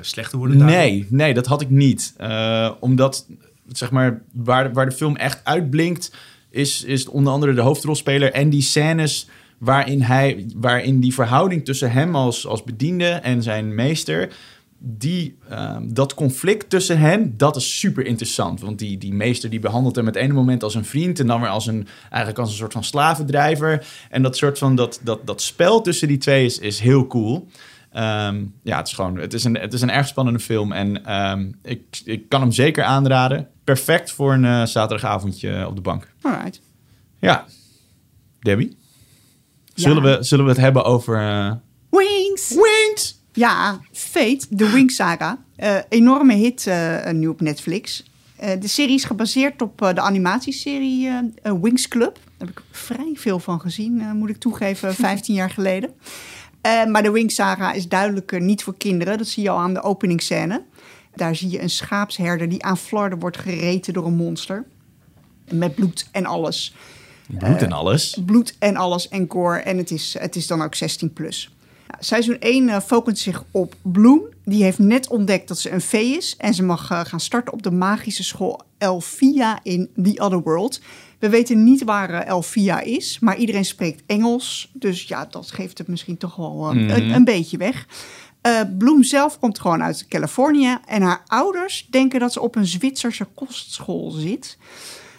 [0.00, 0.64] slechter worden?
[0.64, 2.14] Nee, nee, dat had ik niet.
[2.16, 3.26] Eh, omdat,
[3.68, 6.12] zeg maar, waar, waar de film echt uitblinkt,
[6.50, 11.92] is, is onder andere de hoofdrolspeler en die scènes waarin, hij, waarin die verhouding tussen
[11.92, 14.28] hem als, als bediende en zijn meester,
[14.78, 18.60] die, ehm, dat conflict tussen hen, dat is super interessant.
[18.60, 21.20] Want die, die meester die behandelt hem het ene moment als een vriend...
[21.20, 23.86] en dan weer als een, eigenlijk als een soort van slavendrijver.
[24.10, 27.48] En dat soort van, dat, dat, dat spel tussen die twee is, is heel cool.
[27.92, 30.72] Ehm, ja, het is gewoon, het is een, het is een erg spannende film.
[30.72, 33.48] En ehm, ik, ik kan hem zeker aanraden.
[33.64, 36.12] Perfect voor een eh, zaterdagavondje op de bank.
[36.22, 36.60] Alright.
[37.18, 37.46] Ja.
[38.40, 38.76] Debbie?
[39.74, 41.16] Zullen, we, zullen we het hebben over...
[41.16, 41.52] eh,
[41.90, 42.48] Wings!
[42.48, 43.17] Wings!
[43.38, 45.38] Ja, Fate, de Wings Saga.
[45.56, 48.04] Eh, enorme hit eh, nu op Netflix.
[48.36, 52.14] Eh, de serie is gebaseerd op eh, de animatieserie eh, eh, Wings Club.
[52.14, 55.90] Daar heb ik vrij veel van gezien, eh, moet ik toegeven, 15 jaar geleden.
[56.60, 59.18] Eh, maar de Wings Saga is duidelijk eh, niet voor kinderen.
[59.18, 60.62] Dat zie je al aan de openingsscène.
[61.14, 64.64] Daar zie je een schaapsherder die aan Florida wordt gereten door een monster.
[65.50, 66.74] Met bloed en alles.
[67.26, 68.20] Bloed en alles.
[68.26, 69.58] Bloed en alles en gore.
[69.58, 71.50] En het is, het is dan ook 16 plus.
[71.98, 74.20] Seizoen 1 eh, focust zich op Bloom.
[74.44, 76.36] Die heeft net ontdekt dat ze een vee is.
[76.36, 80.80] En ze mag eh, gaan starten op de magische school Elfia in The Other World.
[81.18, 83.18] We weten niet waar eh, Elfia is.
[83.18, 84.70] Maar iedereen spreekt Engels.
[84.72, 87.86] Dus ja, dat geeft het misschien toch wel eh, een, een beetje weg.
[88.40, 90.78] Eh Bloem zelf komt gewoon uit Californië.
[90.86, 94.58] En haar ouders denken dat ze op een Zwitserse kostschool zit.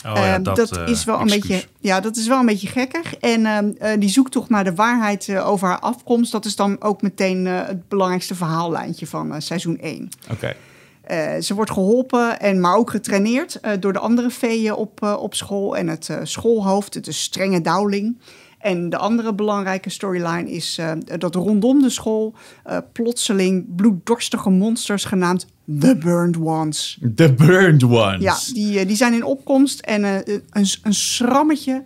[0.08, 1.48] Oh ja, Ehm, dat, dat, eh, is wel een excuus.
[1.48, 3.16] beetje, ja, dat is wel een beetje gekkig.
[3.16, 6.82] En ehm, eh, die zoektocht naar de waarheid eh, over haar afkomst, dat is dan
[6.82, 10.10] ook meteen eh, het belangrijkste verhaallijntje van eh, seizoen 1.
[10.32, 10.54] Oké.
[11.02, 15.14] Eh, ze wordt geholpen, en, maar ook getraineerd eh, door de andere veeën op, eh,
[15.20, 18.18] op school en het eh, schoolhoofd, het is strenge Dowling.
[18.60, 25.06] En de andere belangrijke storyline is eh, dat rondom de school eh, plotseling bloeddorstige monsters
[25.06, 25.48] genaamd
[25.80, 28.22] The Burned Ones The Burned Ones.
[28.22, 31.84] ja, die, eh, die zijn in opkomst en eh, een, een schrammetje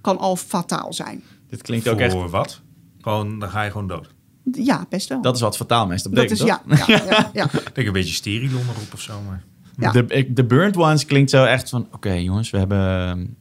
[0.00, 1.22] kan al fataal zijn.
[1.48, 2.12] Dit klinkt ook echt...
[2.12, 2.60] Voor wat?
[3.00, 4.08] Gewoon, dan ga je gewoon dood.
[4.52, 5.22] Ja, best wel.
[5.22, 6.86] Dat is wat fataal meestal Dat betekent, is, toch?
[6.86, 7.44] ja, ja, ja, ja.
[7.68, 9.44] Ik denk een beetje sterilon erop of zo, maar...
[9.76, 9.90] Ja.
[9.90, 11.88] De, ik- de Burned Ones klinkt zo echt van...
[11.92, 12.80] Oké jongens, we hebben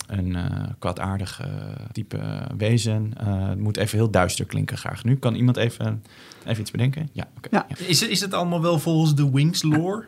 [0.08, 0.46] een eh
[0.80, 1.48] kwaadaardig eh,
[1.92, 2.20] type
[2.58, 3.14] wezen.
[3.18, 5.04] Eh, het moet even heel duister klinken graag.
[5.04, 6.04] Nu kan iemand even,
[6.46, 7.10] even iets bedenken?
[7.12, 7.48] Ja, oké.
[7.52, 7.66] Ja.
[7.70, 7.86] ja.
[7.88, 10.06] Is, het- is het allemaal wel volgens de Wings lore?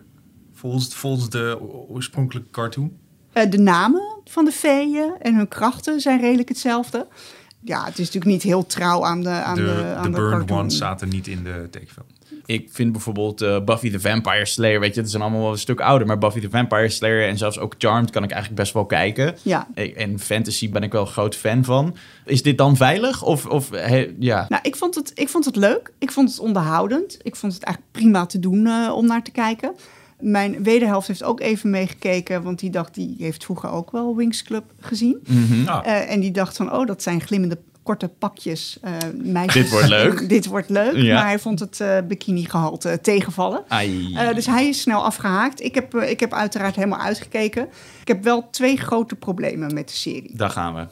[0.54, 1.58] Volgens, volgens de
[1.90, 2.92] oorspronkelijke cartoon?
[3.34, 7.08] Eh, de namen van de veeën en hun krachten zijn redelijk hetzelfde.
[7.60, 10.16] Ja, het is natuurlijk niet heel trouw aan de, aan de de, aan de de,
[10.16, 10.58] Burned cartoon.
[10.60, 12.06] Ones zaten niet in de tekenfilm.
[12.46, 14.80] Ik vind bijvoorbeeld eh, Buffy the Vampire Slayer...
[14.80, 16.08] Weet je, het zijn allemaal wel een stuk ouder.
[16.08, 18.10] Maar Buffy the Vampire Slayer en zelfs ook Charmed...
[18.10, 19.36] kan ik eigenlijk best wel kijken.
[19.42, 19.68] Ja.
[19.96, 21.96] En fantasy ben ik wel een groot fan van.
[22.26, 23.24] Is dit dan veilig?
[23.24, 24.46] Of, of he- ja...
[24.50, 25.92] Nou, ik vond, het, ik vond het leuk.
[26.00, 27.18] Ik vond het onderhoudend.
[27.22, 29.76] Ik vond het eigenlijk prima te doen eh, om naar te kijken.
[30.20, 34.44] Mijn wederhelft heeft ook even meegekeken, want die dacht, die heeft vroeger ook wel Wings
[34.44, 35.20] Club gezien.
[35.66, 38.78] Ah, Eh, en die dacht van, oh, dat zijn glimmende korte pakjes.
[38.82, 39.62] eh meisjes.
[39.64, 40.30] Dit wordt leuk.
[40.36, 40.96] Dit wordt leuk.
[40.96, 41.14] Ja.
[41.14, 43.64] Maar hij vond het eh bikini-gehalte tegenvallen.
[44.16, 45.62] Eh, dus hij is snel afgehaakt.
[45.62, 47.68] Ik heb, ik heb uiteraard helemaal uitgekeken.
[48.02, 50.36] Ik heb wel twee grote problemen met de serie.
[50.38, 50.86] Daar gaan we.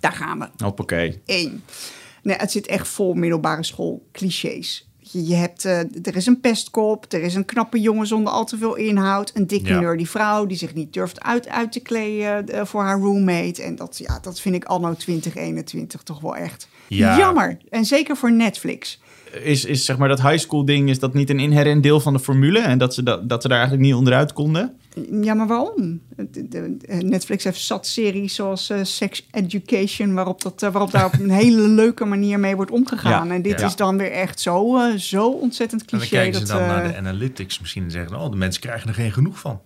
[0.00, 0.48] Daar gaan we.
[0.64, 1.22] Hoppakee.
[1.26, 1.62] Eén.
[2.22, 4.88] Nee, het zit echt vol middelbare school clichés.
[5.10, 8.56] Je, hebt, eh, er is een pestkop, er is een knappe jongen zonder al te
[8.58, 9.80] veel inhoud, een dikke Ja.
[9.80, 13.62] nerdy vrouw die zich niet durft uit, uit te kleden eh, voor haar roommate.
[13.62, 17.18] En dat, ja, dat vind ik anno 2021 toch wel echt Ja.
[17.18, 17.56] jammer.
[17.70, 19.00] En zeker voor Netflix.
[19.42, 22.12] Is, is zeg maar dat high school ding, is dat niet een inherent deel van
[22.12, 22.58] de formule?
[22.60, 24.76] En dat ze, dat, dat ze daar eigenlijk niet onderuit konden?
[25.22, 26.00] Ja, maar waarom?
[26.86, 31.30] Netflix heeft zat series zoals eh, Sex Education, waarop, dat, eh, waarop daar op een
[31.44, 33.28] hele leuke manier mee wordt omgegaan.
[33.28, 33.66] Ja, en dit ja.
[33.66, 36.16] is dan weer echt zo, eh, zo ontzettend en dan cliché.
[36.16, 38.20] kijken ze dan naar de analytics misschien en zeggen...
[38.20, 39.60] oh, de mensen krijgen er geen genoeg van.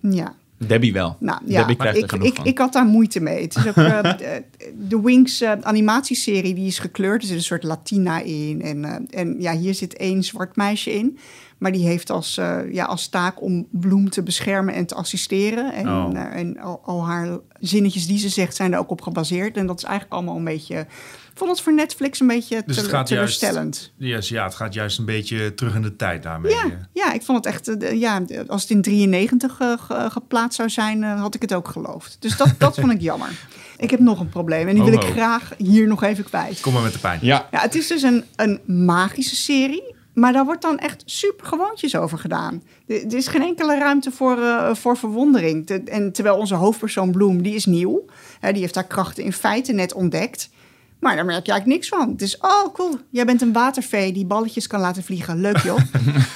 [0.00, 0.34] Ja,
[0.66, 1.16] Debbie wel.
[1.20, 2.46] nou ja, Debbie krijgt er ik, genoeg ik, van.
[2.46, 3.42] ik had daar moeite mee.
[3.42, 4.42] Het is ook, eh, de-
[4.88, 7.22] de Wings animatieserie, die is gekleurd.
[7.22, 8.62] Er zit een soort Latina in.
[8.62, 11.18] En, eh, en ja, hier zit één zwart meisje in.
[11.60, 15.72] Maar die heeft als, eh, ja, als taak om Bloem te beschermen en te assisteren.
[15.72, 16.10] En, Oh.
[16.14, 19.56] eh, en al, al haar zinnetjes die ze zegt zijn er ook op gebaseerd.
[19.56, 20.78] En dat is eigenlijk allemaal een beetje...
[21.30, 23.92] Ik vond het voor Netflix een beetje Dus het tele- gaat juist- teleurstellend.
[23.96, 26.52] Yes, ja, het gaat juist een beetje terug in de tijd daarmee.
[26.52, 26.70] Ja, eh.
[26.92, 27.70] ja, ik vond het echt.
[27.98, 32.16] ja, als het in 93 eh, ge- geplaatst zou zijn, had ik het ook geloofd.
[32.20, 33.28] Dus dat, dat vond ik jammer.
[33.76, 35.14] Ik heb nog een probleem en die wil ik Oh, oh.
[35.14, 36.60] graag hier nog even kwijt.
[36.60, 37.18] Kom maar met de pijn.
[37.22, 39.94] Ja, Ja, het is dus een, een magische serie.
[40.14, 42.62] Maar daar wordt dan echt super gewoontjes over gedaan.
[42.86, 45.66] Er, er is geen enkele ruimte voor, eh, voor verwondering.
[45.66, 48.04] De- en terwijl onze hoofdpersoon Bloem, die is nieuw.
[48.40, 50.50] Hè, die heeft haar krachten in feite net ontdekt.
[51.00, 52.10] Maar daar merk je eigenlijk niks van.
[52.10, 55.40] Het is, oh cool, jij bent een watervee die balletjes kan laten vliegen.
[55.40, 55.78] Leuk joh.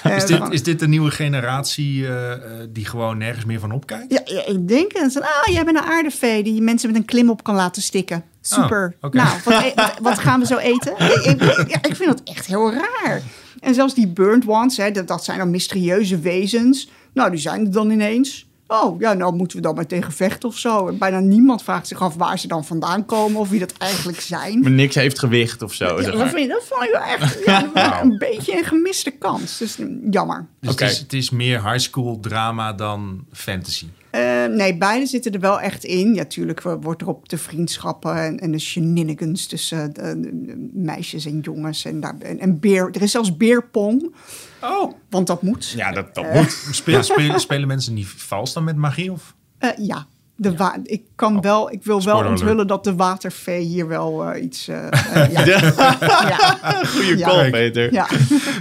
[0.03, 2.33] Eh, Is dit, is dit de nieuwe generatie eh,
[2.71, 4.13] die gewoon nergens meer van opkijkt?
[4.13, 5.21] Ja, ja, ik denk het.
[5.21, 8.25] Ah, jij bent een aardevee die mensen met een klim op kan laten stikken.
[8.41, 8.95] Super.
[9.01, 9.17] Oh, oké.
[9.17, 10.93] Nou, wat, e- wat gaan we zo eten?
[11.25, 11.43] Ik,
[11.87, 13.23] ik vind dat echt heel raar.
[13.65, 16.89] En zelfs die burnt ones, hè, dat, dat zijn dan mysterieuze wezens.
[17.13, 18.47] Nou, die zijn er dan ineens.
[18.67, 20.89] Oh, ja, nou moeten we dan maar tegen vechten of zo.
[20.89, 24.21] En bijna niemand vraagt zich af waar ze dan vandaan komen of wie dat eigenlijk
[24.21, 24.61] zijn.
[24.61, 25.85] Maar niks heeft gewicht of zo.
[25.85, 26.29] Ja, zeg dat, maar.
[26.29, 29.59] vind ik, dat vond ik wel echt ja, een beetje een gemiste kans.
[29.59, 30.47] Dus mm, jammer.
[30.61, 30.85] Dus Oké.
[30.85, 33.87] het, is, het is meer high school drama dan fantasy.
[34.15, 36.15] Eh, nee, beide zitten er wel echt in.
[36.15, 40.71] Ja, tuurlijk eh, wordt er op de vriendschappen en, en de shenanigans tussen de, de
[40.73, 41.85] meisjes en jongens.
[41.85, 44.15] En, daar, en, en beer, er is zelfs beerpong,
[44.63, 44.93] Oh.
[45.11, 45.71] want dat moet.
[45.77, 46.35] Ja, dat, dat Eh.
[46.35, 46.53] moet.
[46.71, 47.03] Speel,
[47.39, 49.13] spelen mensen niet vals dan met magie?
[49.13, 49.35] Of?
[49.59, 54.25] Eh, ja, de ik, kan wel, ik wil wel onthullen dat de watervee hier wel
[54.25, 54.69] eh, iets...
[54.69, 55.45] eh, eh, ja.
[55.47, 56.85] ja.
[56.93, 57.29] Goeie Ja.
[57.29, 57.93] call, Peter.
[57.93, 58.09] Ja.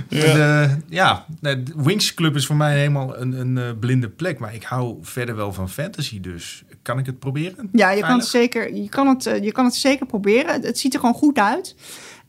[0.09, 4.39] Ja, ja de Wings Club is voor mij helemaal een, een blinde plek.
[4.39, 7.69] Maar ik hou verder wel van fantasy, dus kan ik het proberen?
[7.71, 10.53] Ja, je kan, het zeker, je, kan het, je kan het zeker proberen.
[10.53, 11.75] Het, het ziet er gewoon goed uit.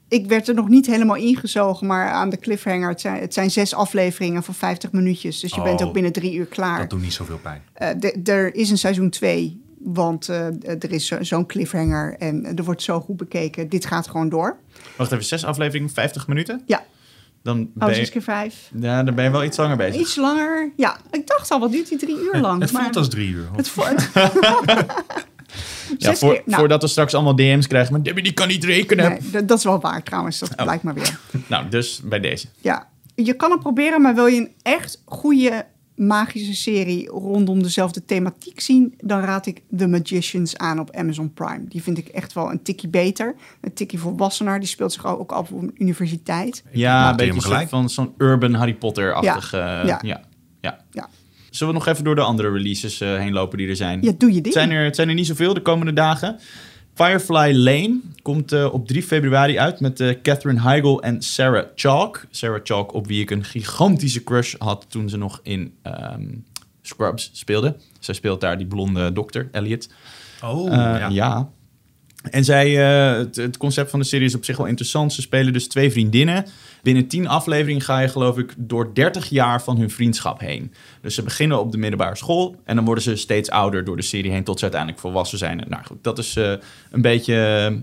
[0.09, 2.89] Ik werd er nog niet helemaal ingezogen, maar aan de cliffhanger.
[2.89, 5.41] Het zijn, het zijn zes afleveringen van 50 minuutjes.
[5.41, 6.79] Dus je bent Oh, ook binnen drie uur klaar.
[6.79, 7.63] Dat doet niet zoveel pijn.
[7.73, 12.65] Eh, er is een seizoen 2, want eh, er is zo- zo'n cliffhanger en er
[12.65, 13.69] wordt zo goed bekeken.
[13.69, 14.57] Dit gaat gewoon door.
[14.97, 16.63] Wacht even, zes afleveringen, 50 minuten?
[16.67, 16.85] Ja,
[17.43, 18.71] Dan oh, ben zes je, keer vijf.
[18.81, 20.01] ja, dan ben je wel iets langer bezig.
[20.01, 20.73] Iets langer.
[20.77, 22.61] Ja, ik dacht al, wat duurt die drie uur lang?
[22.63, 23.49] Het Maar voelt als drie uur.
[23.57, 24.09] Het voelt...
[25.99, 27.93] Ja, voor, keer- nou, Voordat we straks allemaal DM's krijgen.
[27.93, 29.11] Maar Debbie, die kan niet rekenen.
[29.11, 30.63] nee, dat, dat is wel waar trouwens, dat Oh.
[30.63, 31.19] blijkt maar weer.
[31.49, 32.47] Nou, dus bij deze.
[32.61, 38.05] Ja, je kan het proberen, maar wil je een echt goede magische serie rondom dezelfde
[38.05, 41.65] thematiek zien, dan raad ik The Magicians aan op Amazon Prime.
[41.69, 43.35] Die vind ik echt wel een tikkie beter.
[43.61, 44.59] Een tikkie volwassener.
[44.61, 46.63] Die speelt zich ook af op een universiteit.
[46.71, 49.53] Ja, een beetje van zo'n urban Harry Potter-achtig.
[49.53, 49.99] eh, Ja.
[50.03, 50.21] Ja.
[50.61, 50.79] Ja.
[50.91, 51.09] Ja.
[51.55, 54.03] Zullen we nog even door de andere releases eh, heen lopen die er zijn?
[54.03, 54.55] Ja, doe je Het ding.
[54.55, 56.39] zijn, er, het zijn er niet zoveel de komende dagen.
[56.95, 62.27] Firefly Lane komt eh, op 3 februari uit met eh, Catherine Heigl en Sarah Chalk.
[62.31, 66.27] Sarah Chalk, op wie ik een gigantische crush had toen ze nog in ehm,
[66.83, 67.77] Scrubs speelde.
[67.99, 69.89] Zij speelt daar die blonde dokter, Elliot.
[70.45, 71.09] Oh, ja.
[71.09, 71.49] ja.
[72.31, 75.13] En zij, eh, het, concept van de serie is op zich wel interessant.
[75.13, 76.47] Ze spelen dus twee vriendinnen.
[76.83, 80.73] Binnen tien afleveringen ga je geloof ik door 30 jaar van hun vriendschap heen.
[81.01, 84.03] Dus ze beginnen op de middelbare school en dan worden ze steeds ouder door de
[84.03, 85.65] serie heen tot ze uiteindelijk volwassen zijn.
[85.69, 86.53] Nou goed, dat is eh,
[86.91, 87.35] een beetje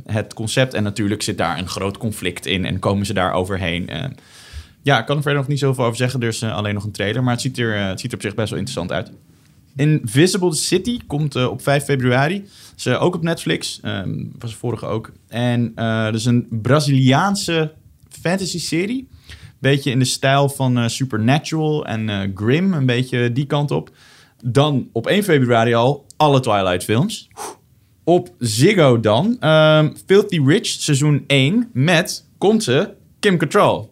[0.05, 0.73] eh, het concept.
[0.73, 3.89] En natuurlijk zit daar een groot conflict in en komen ze daar overheen.
[4.83, 6.21] Ja, ik kan er verder nog niet zoveel over zeggen.
[6.21, 8.35] Er is alleen nog een trailer, maar het ziet, er, het ziet er op zich
[8.35, 9.11] best wel interessant uit.
[9.75, 12.45] Invisible City komt eh, op 5 februari.
[12.77, 13.79] Is eh, ook op Netflix.
[13.81, 15.11] Ehm, was vorige ook.
[15.27, 17.73] En eh dat is een Braziliaanse
[18.09, 19.07] fantasy-serie.
[19.59, 22.73] Beetje in de stijl van Supernatural en Grimm.
[22.73, 23.91] Een beetje die kant op.
[24.43, 27.29] Dan op 1 februari al alle Twilight-films.
[28.03, 33.89] Op Ziggo dan ehm, Filthy Rich seizoen 1 met, komt ze, Kim Cattrall.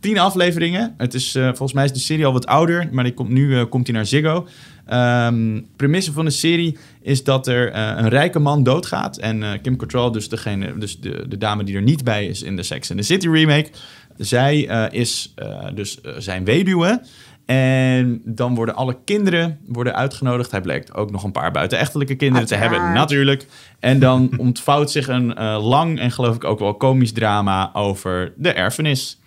[0.00, 0.94] Tien afleveringen.
[0.96, 3.86] Het is, volgens mij is de serie al wat ouder, maar die komt, nu komt
[3.86, 4.46] hij naar Ziggo.
[4.88, 9.16] Ehm premisse van de serie is dat er eh, een rijke man doodgaat.
[9.16, 12.42] En eh, Kim Cattrall, dus, degene, dus de, de dame die er niet bij is
[12.42, 13.70] in de Sex and the City remake...
[14.16, 15.34] zij eh, is
[15.74, 17.02] dus zijn weduwe.
[17.46, 20.50] En dan worden alle kinderen worden uitgenodigd.
[20.50, 23.46] Hij blijkt ook nog een paar buitenechtelijke kinderen te hebben, natuurlijk.
[23.78, 28.52] En dan ontvouwt zich een lang en geloof ik ook wel komisch drama over de
[28.52, 29.20] erfenis.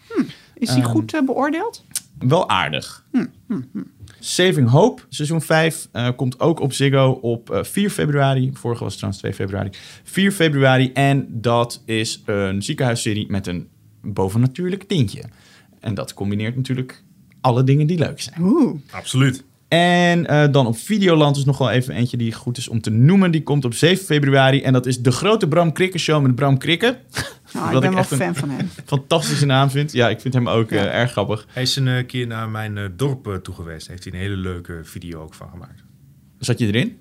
[0.54, 1.84] Is die Ehm, goed beoordeeld?
[2.19, 3.06] Wel aardig.
[4.23, 8.49] Saving Hope, seizoen 5, eh, komt ook op Ziggo op eh, 4 februari.
[8.53, 9.69] Vorige was het trouwens 2 februari.
[10.03, 10.91] 4 februari.
[10.93, 13.67] En dat is een ziekenhuisserie met een
[14.01, 15.23] bovennatuurlijk tintje.
[15.79, 17.03] En dat combineert natuurlijk
[17.41, 18.41] alle dingen die leuk zijn.
[18.41, 18.75] Oeh.
[18.91, 19.43] Absoluut.
[19.67, 22.89] En eh, dan op Videoland is nog wel even eentje die goed is om te
[22.89, 23.31] noemen.
[23.31, 24.62] Die komt op 7 februari.
[24.62, 26.97] En dat is de grote Bram Krikke Show met Bram Krikke.
[27.53, 28.69] Nou, ik ben ik wel echt een- fan van hem.
[28.85, 29.91] Fantastische naam vind.
[29.91, 30.77] Ja, ik vind hem ook Ja.
[30.85, 31.45] eh, erg grappig.
[31.53, 33.87] Hij is een eh, keer naar mijn eh, dorp eh, toe geweest.
[33.87, 35.83] Heeft hij een hele leuke video ook van gemaakt.
[36.39, 36.97] Zat je erin?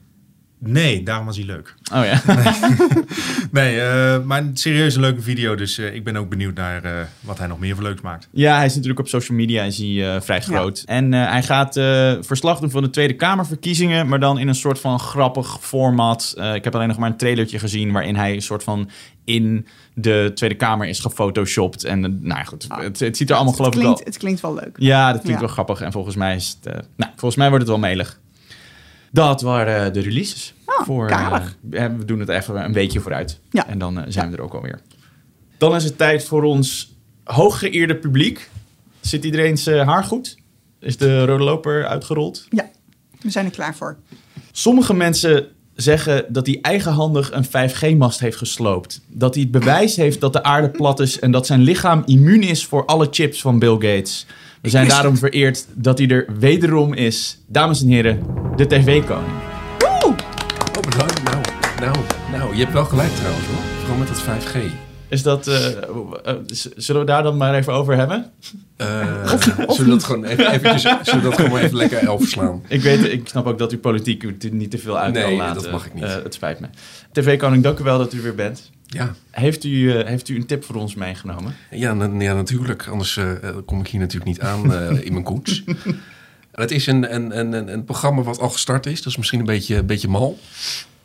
[0.62, 1.74] Nee, daarom was hij leuk.
[1.94, 2.22] Oh ja.
[3.52, 5.54] Nee, eh, maar een serieuze leuke video.
[5.54, 8.28] Dus eh, ik ben ook benieuwd naar eh, wat hij nog meer voor leuks maakt.
[8.32, 10.82] Ja, hij is natuurlijk op social media is hij, eh, vrij groot.
[10.86, 14.54] En eh, hij gaat eh, verslag doen van de Tweede Kamerverkiezingen, maar dan in een
[14.54, 16.34] soort van grappig format.
[16.36, 18.90] Eh, ik heb alleen nog maar een trailertje gezien waarin hij een soort van
[19.24, 21.84] in de Tweede Kamer is gefotoshopt.
[21.84, 24.00] En nou ja, goed, het, het ziet er allemaal geloof ik wel...
[24.04, 24.76] het klinkt wel leuk.
[24.78, 25.46] Ja, dat klinkt Ja.
[25.46, 25.80] wel grappig.
[25.80, 26.72] En volgens mij is het...
[26.74, 28.20] eh, nou, volgens mij wordt het wel melig.
[29.12, 30.54] Dat waren eh, de releases.
[30.66, 33.40] Oh, voor, eh, we doen het even een weekje vooruit.
[33.50, 33.66] Ja.
[33.66, 34.80] En dan zijn we er ook alweer.
[35.58, 38.50] Dan is het tijd voor ons hooggeëerde publiek.
[39.00, 40.38] Zit iedereen zijn haar goed?
[40.80, 42.46] Is de rode loper uitgerold?
[42.50, 42.70] Ja,
[43.20, 43.96] we zijn er klaar voor.
[44.52, 45.46] Sommige mensen
[45.82, 49.00] zeggen dat hij eigenhandig een 5G-mast heeft gesloopt.
[49.06, 52.42] Dat hij het bewijs heeft dat de aarde plat is en dat zijn lichaam immuun
[52.42, 54.26] is voor alle chips van Bill Gates.
[54.60, 57.38] We zijn daarom vereerd dat hij er wederom is.
[57.46, 58.22] Dames en heren,
[58.56, 59.32] de tv-koning.
[59.84, 60.16] Oh,
[60.80, 61.22] bedankt.
[61.22, 61.40] Nou,
[61.80, 61.96] nou,
[62.32, 63.62] nou, je hebt wel gelijk trouwens hoor.
[63.80, 64.89] Vooral met dat 5G.
[65.10, 66.36] Is dat, eh, eh,
[66.76, 68.30] zullen we daar dan maar even over hebben?
[68.76, 69.26] Eh,
[69.68, 72.62] zullen we dat gewoon even, eventjes, zullen we dat gewoon even lekker elf slaan?
[72.68, 75.46] Ik, weet, ik snap ook dat u politiek u niet te veel uit Nee, kan
[75.46, 75.70] dat laten.
[75.70, 76.04] mag ik niet.
[76.04, 76.66] Het spijt me.
[77.12, 78.70] TV-koning, dank u wel dat u weer bent.
[78.86, 81.54] Ja, Heeft u, heeft u een tip voor ons meegenomen?
[81.70, 82.86] ja, na- ja natuurlijk.
[82.88, 83.26] Anders eh,
[83.66, 85.62] kom ik hier natuurlijk niet aan eh, in mijn koets.
[86.52, 88.96] Het is een, een, een, een- een programma wat al gestart is.
[89.02, 90.38] Dat is misschien een beetje, een beetje mal.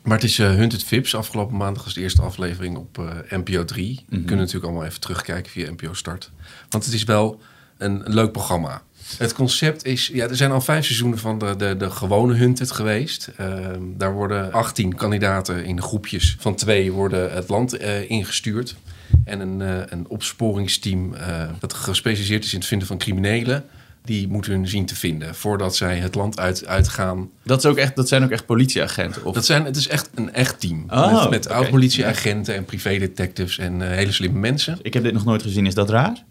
[0.06, 1.14] Maar het is eh Hunted Vips.
[1.14, 4.04] Afgelopen maandag was de eerste aflevering op eh, NPO 3.
[4.08, 6.30] Je kunt natuurlijk allemaal even terugkijken via NPO Start.
[6.68, 7.40] Want het is wel
[7.78, 8.82] een, een leuk programma.
[9.18, 10.06] Het concept is...
[10.06, 13.30] Ja, er zijn al vijf seizoenen van de, de, de gewone Hunted geweest.
[13.36, 18.76] Ehm, daar worden 18 kandidaten in groepjes van twee worden het land eh, ingestuurd.
[19.24, 19.60] En een,
[19.92, 21.14] een opsporingsteam
[21.58, 23.64] dat gespecialiseerd is in het vinden van criminelen...
[24.06, 27.76] die moeten hun zien te vinden voordat zij het land uit, uitgaan Dat, is ook
[27.76, 29.24] echt, dat zijn ook echt politieagenten?
[29.24, 29.34] Of...
[29.34, 30.84] dat zijn, het is echt een echt team.
[30.88, 34.78] Oh, met oud-politieagenten en privédetectives en eh, hele slimme mensen.
[34.82, 35.66] Ik heb dit nog nooit gezien.
[35.66, 36.24] Is dat raar?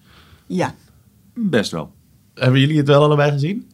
[0.48, 0.76] Ja.
[1.34, 1.92] Best wel.
[2.34, 3.70] Hebben jullie het wel allebei gezien?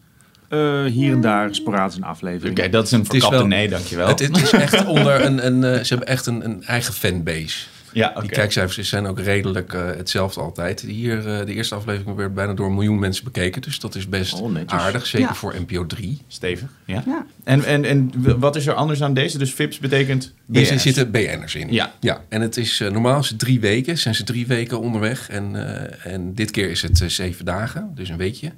[0.49, 2.59] Eh, hier en daar sporadisch een aflevering.
[2.59, 4.07] Oké, dat is een is verkapte wel- nee, dankjewel.
[4.07, 7.65] Het, het is echt onder een, een eh, ze hebben echt een, een eigen fanbase.
[7.93, 8.21] Ja, oké.
[8.21, 10.81] Die kijkcijfers zijn ook redelijk eh, hetzelfde altijd.
[10.81, 13.61] Hier, eh, de eerste aflevering werd bijna door een miljoen mensen bekeken.
[13.61, 15.05] Dus dat is best Oh, aardig.
[15.05, 15.33] Zeker Ja.
[15.35, 16.21] voor NPO 3.
[16.27, 17.03] Stevig, ja.
[17.05, 17.25] Ja.
[17.43, 19.37] En, en, en wat is er anders aan deze?
[19.37, 20.81] Dus VIPS betekent BN'ers.
[20.81, 21.73] zitten BN'ers in.
[21.73, 21.93] Ja.
[21.99, 22.21] ja.
[22.29, 23.97] En het is eh, normaal is het drie weken.
[23.97, 25.29] Zijn ze drie weken onderweg.
[25.29, 27.91] En, eh, en dit keer is het zeven dagen.
[27.95, 28.51] Dus een weekje.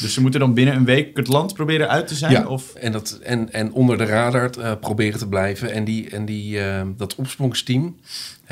[0.00, 2.32] Dus ze moeten dan binnen een week het land proberen uit te zijn?
[2.32, 2.74] Ja, Of...
[2.74, 5.72] en, dat, en, en onder de radar eh, proberen te blijven.
[5.72, 7.96] En, die, en die, eh, dat opsporingsteam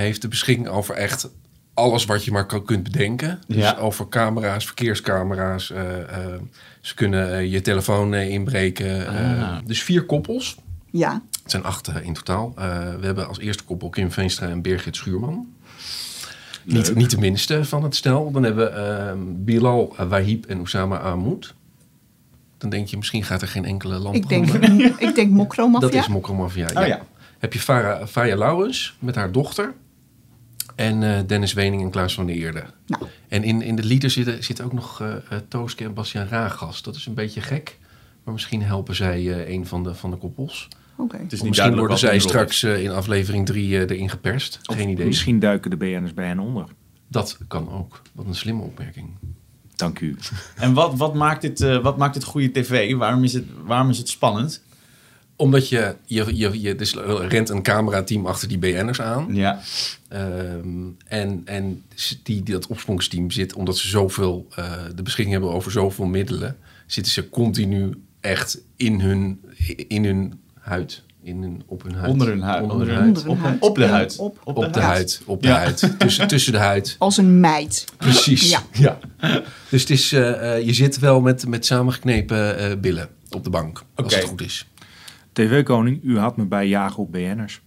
[0.05, 1.29] heeft de beschikking over echt
[1.75, 3.39] alles wat je maar kan, kunt bedenken.
[3.47, 3.77] Dus Ja.
[3.77, 5.71] over camera's, verkeerscamera's.
[5.71, 6.41] eh, eh,
[6.81, 9.07] ze kunnen eh, je telefoon inbreken.
[9.07, 9.59] eh, Ah.
[9.65, 10.57] dus vier koppels.
[10.91, 11.23] Ja.
[11.43, 12.53] Het zijn acht in totaal.
[12.57, 12.65] Eh,
[13.01, 15.47] we hebben als eerste koppel Kim Veenstra en Birgit Schuurman.
[16.65, 18.31] Niet, niet de minste van het stel.
[18.31, 21.55] Dan hebben we ehm, Bilal Wahib en Oussama Ahmoud.
[22.59, 24.49] Dan denk je, misschien gaat er geen enkele lamp Ik denk,
[25.09, 25.89] ik denk Mokromafia.
[25.89, 26.67] Dat is Mokromafia.
[26.75, 27.01] Oh ja.
[27.39, 29.75] Heb je Farah, Faya Lauwens met haar dochter.
[30.79, 32.65] En eh, Dennis Wening en Klaas van der Eerde.
[32.87, 33.05] Nou.
[33.29, 36.83] En in, in de lieder zitten, zitten ook nog eh eh, Tooske en Bastiaan Ragas.
[36.83, 37.79] Dat is een beetje gek.
[38.29, 40.69] Maar misschien helpen zij eh, een van de, van de koppels.
[40.97, 41.17] Oké.
[41.17, 44.59] Het is Of niet misschien worden zij straks eh, in aflevering 3 erin geperst.
[44.65, 45.07] Of Geen idee.
[45.07, 46.65] Misschien duiken de BN'ers bij hen onder.
[47.07, 48.03] Dat kan ook.
[48.13, 49.09] Wat een slimme opmerking.
[49.77, 50.17] Dank u.
[50.57, 52.95] En wat, wat, maakt dit, eh, wat maakt dit goede tv?
[52.95, 54.63] Waarom is het, waarom is het spannend?
[55.39, 56.95] Omdat je, je, je, je dus
[57.29, 59.27] rent een camerateam achter die BN'ers aan.
[59.35, 59.61] Ja.
[60.09, 60.69] Ehm,
[61.07, 61.83] en en
[62.23, 66.57] die, die, dat opsporingsteam zit, omdat ze zoveel eh, de beschikking hebben over zoveel middelen,
[66.87, 69.41] zitten ze continu echt in hun,
[69.89, 71.03] in hun huid.
[71.23, 72.11] In hun, op hun huid.
[72.13, 72.63] Onder hun huid.
[72.63, 73.27] Onder Onder hun huid.
[73.27, 73.61] Onder hun Op, huid.
[73.61, 74.17] op de Ja, huid.
[74.19, 75.21] op- Op de huid.
[75.25, 75.57] Op de Ja.
[75.57, 75.95] huid.
[75.99, 76.97] Tussen, tussen de huid.
[76.99, 77.85] Als een meid.
[77.97, 78.51] Precies.
[78.51, 78.63] Ja.
[78.73, 78.99] Ja.
[79.69, 83.51] Dus het is, eh, eh, je zit wel met, met samengeknepen eh, billen op de
[83.51, 83.83] bank.
[83.95, 84.67] Als het goed is.
[85.47, 87.61] TV-koning, u had me bij jagen op BN'ers.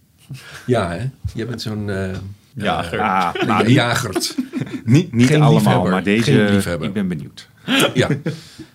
[0.66, 1.08] Ja, hè?
[1.34, 1.90] Jij bent zo'n...
[1.90, 2.16] eh
[2.54, 3.00] Jager.
[3.00, 4.34] Ah, eh, nou, niet, jagert.
[4.84, 5.90] niet, niet Geen allemaal, liefhebber.
[5.90, 6.88] maar deze, Geen liefhebber.
[6.88, 7.48] ik ben benieuwd.
[7.94, 8.08] Ja,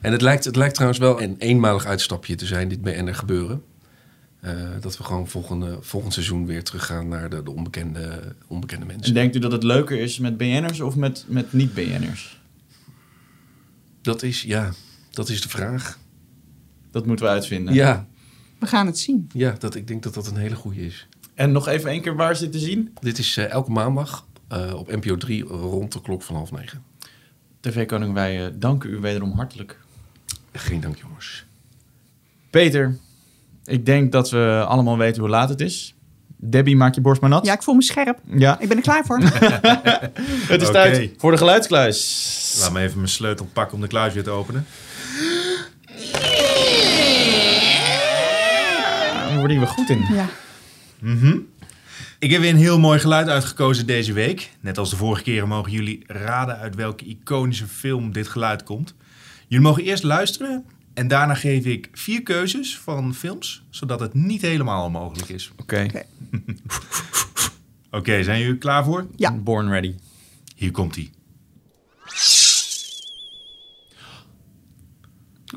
[0.02, 3.64] en het lijkt, het lijkt trouwens wel een eenmalig uitstapje te zijn, dit BNR gebeuren.
[4.40, 8.92] Eh, dat we gewoon volgende, volgend seizoen weer teruggaan naar de, de onbekende, onbekende En
[8.96, 9.14] mensen.
[9.14, 12.42] denkt u dat het leuker is met BN'ers of met, met niet-BN'ers?
[14.02, 14.70] Dat is, ja,
[15.12, 15.98] dat is de vraag.
[16.92, 17.74] Dat moeten we uitvinden.
[17.74, 18.08] Ja,
[18.60, 19.30] We gaan het zien.
[19.34, 21.08] ja dat, ik denk dat dat een hele goede is.
[21.34, 22.96] En nog even één keer waar is dit te zien?
[23.00, 26.84] Dit is eh, elke maandag eh, op NPO 3 rond de klok van half negen.
[27.60, 29.80] TV-koning, wij eh, danken u wederom hartelijk.
[30.52, 31.46] Geen dank, jongens.
[32.50, 32.98] Peter,
[33.66, 35.96] ik denk dat we allemaal weten hoe laat het is.
[36.40, 37.46] Debbie, maak je borst maar nat.
[37.46, 38.20] Ja, ik voel me scherp.
[38.24, 38.60] Ja.
[38.60, 39.20] Ik ben er klaar voor.
[40.54, 42.58] Het is tijd voor de geluidskluis.
[42.60, 44.66] Laat me even mijn sleutel pakken om de kluis weer te openen.
[49.38, 50.06] Daar worden we goed in.
[50.14, 50.30] Ja.
[52.20, 54.52] Ik heb weer een heel mooi geluid uitgekozen deze week.
[54.60, 58.96] Net als de vorige keren mogen jullie raden uit welke iconische film dit geluid komt.
[59.48, 64.42] Jullie mogen eerst luisteren en daarna geef ik vier keuzes van films, zodat het niet
[64.42, 65.52] helemaal onmogelijk is.
[65.58, 65.84] Oké.
[65.88, 66.04] Oké.
[67.98, 69.08] Oké, zijn jullie klaar voor?
[69.16, 69.32] Ja.
[69.32, 69.96] Born ready.
[70.56, 71.10] Hier komt hij.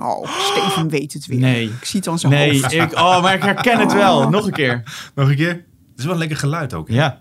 [0.03, 1.39] Oh, Steven weet het weer.
[1.39, 1.65] Nee.
[1.69, 2.73] Ik zie het aan zijn Nee, hoofd.
[2.73, 4.29] ik, oh, maar ik herken het wel.
[4.31, 4.83] Nog een keer.
[5.15, 5.49] Nog een keer.
[5.91, 6.89] Het is wel een lekker geluid ook.
[6.89, 6.95] hè?
[6.95, 7.21] Ja.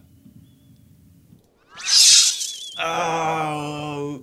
[2.77, 4.13] Oh.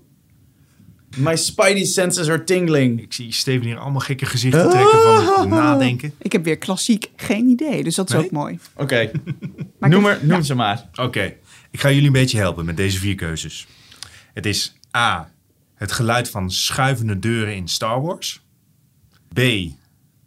[1.16, 3.00] My spidey senses are tingling.
[3.02, 6.14] Ik zie Steven hier allemaal gekke gezichten trekken van het nadenken.
[6.18, 8.24] Ik heb weer klassiek geen idee, dus dat is Nee?
[8.24, 8.58] ook mooi.
[8.76, 9.10] Oké,
[9.80, 10.42] noem, er- noem ja.
[10.42, 10.88] ze maar.
[10.94, 11.34] Oké,
[11.70, 13.66] ik ga jullie een beetje helpen met deze vier keuzes.
[14.34, 15.30] Het is A.
[15.74, 18.45] Het geluid van schuivende deuren in Star Wars.
[19.34, 19.40] B.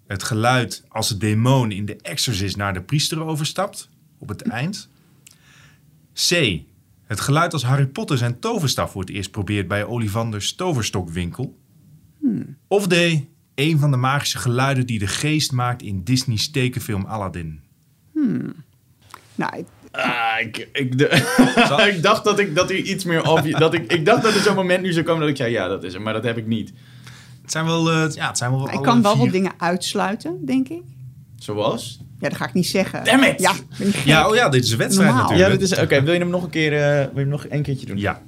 [0.08, 4.89] Het geluid als de demon in The Exorcist naar de priester overstapt op het eind.
[6.30, 6.60] C.
[7.06, 11.58] Het geluid als Harry Potter zijn toverstaf voor het eerst probeert bij Ollivanders toverstokwinkel.
[12.68, 12.93] Of D.
[13.56, 17.62] Een van de magische geluiden die de geest maakt in Disney's tekenfilm Aladdin.
[19.36, 21.08] Nou, ik- Ah, ik, ik, de-
[21.95, 23.50] ik dacht dat, ik, dat u iets meer op...
[23.52, 25.68] Dat ik, ik dacht dat er zo'n moment nu zou komen dat ik zei, ja,
[25.68, 26.02] dat is het.
[26.04, 26.74] Maar dat heb ik niet.
[27.50, 30.45] Het zijn wel, eh, ja, het zijn wel ik kan wel vier- wat dingen uitsluiten,
[30.45, 30.84] denk ik.
[31.36, 32.00] Zoals?
[32.20, 33.04] Ja, dat ga ik niet zeggen.
[33.06, 33.39] Damn it!
[33.41, 33.54] Ja?
[34.06, 35.30] Ja, oh ja, dit is een wedstrijd Normaal.
[35.30, 35.62] natuurlijk.
[35.62, 35.84] Ja, dit is...
[35.84, 36.74] Oké, wil je hem nog een keer...
[36.74, 37.97] eh, wil je hem nog een keertje doen?
[37.97, 38.22] Ja,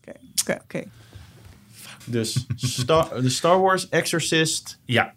[0.00, 0.84] Oké, oké, oké.
[2.04, 4.78] Dus Star, de Star Wars Exorcist...
[4.84, 5.14] ja.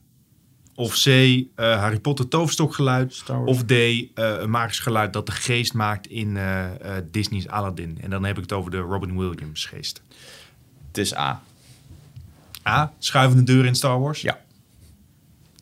[0.82, 3.23] Of C, eh, Harry Potter toverstokgeluid.
[3.45, 7.97] Of D, eh, een magisch geluid dat de geest maakt in eh, eh, Disney's Aladdin.
[8.01, 10.01] En dan heb ik het over de Robin Williams geest.
[10.88, 11.41] Het is A.
[12.67, 14.21] A, schuivende deuren in Star Wars.
[14.21, 14.39] Ja.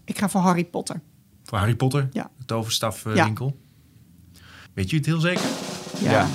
[0.06, 1.02] Ik ga voor Harry Potter.
[1.44, 2.30] Voor Harry Potter, Ja.
[2.38, 3.58] de toverstafwinkel.
[4.74, 5.50] Weet je het heel zeker?
[6.02, 6.12] Ja.
[6.12, 6.28] Ja,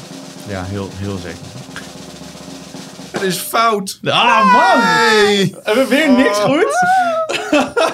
[0.48, 1.46] ja heel, heel zeker.
[3.12, 4.00] Het is fout.
[4.04, 4.80] Ah, man!
[5.62, 6.72] Hebben we weer niks goed?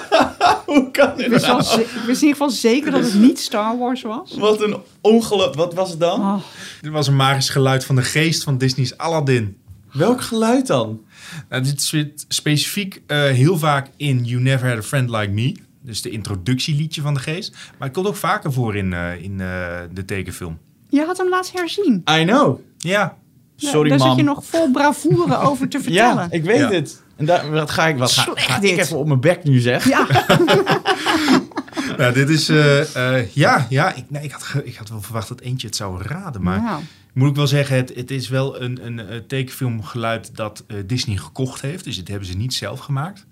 [0.73, 1.61] Hoe kan dit Ik wist, nou?
[1.61, 4.37] ze- ik wist in ieder geval zeker dat het niet Star Wars was.
[4.37, 5.53] Wat een ongeluk.
[5.55, 6.19] Wat was het dan?
[6.21, 6.41] Oh,
[6.81, 9.57] Dit was een magisch geluid van de geest van Disney's Aladdin.
[9.91, 11.01] Welk geluid dan?
[11.49, 15.55] Nou, dit zit specifiek eh, heel vaak in You Never Had a Friend Like Me.
[15.83, 17.51] Dus de introductieliedje van de geest.
[17.77, 19.47] Maar het komt ook vaker voor in, eh, in eh,
[19.93, 20.57] de tekenfilm.
[20.89, 22.03] je had hem laatst herzien.
[22.19, 22.59] I know.
[22.77, 23.17] Ja,
[23.55, 24.07] Ja, Sorry, Daar man.
[24.07, 26.15] zit je nog vol bravoure over te vertellen.
[26.23, 26.69] Ja, ik weet Ja.
[26.71, 27.00] het.
[27.21, 29.59] En daar, wat ga ik, wat ga, Slecht ga ik even op mijn bek nu
[29.59, 29.87] zeg?
[29.89, 30.07] Ja,
[31.97, 32.49] nou, dit is...
[32.49, 35.75] eh, eh, ja, ja ik, nee, ik, had, ik had wel verwacht dat eentje het
[35.75, 36.41] zou raden.
[36.41, 36.81] Maar nou,
[37.13, 41.61] moet ik wel zeggen, het, het is wel een, een, eh, tekenfilmgeluid dat Disney gekocht
[41.61, 41.83] heeft.
[41.83, 43.25] Dus dit hebben ze niet zelf gemaakt.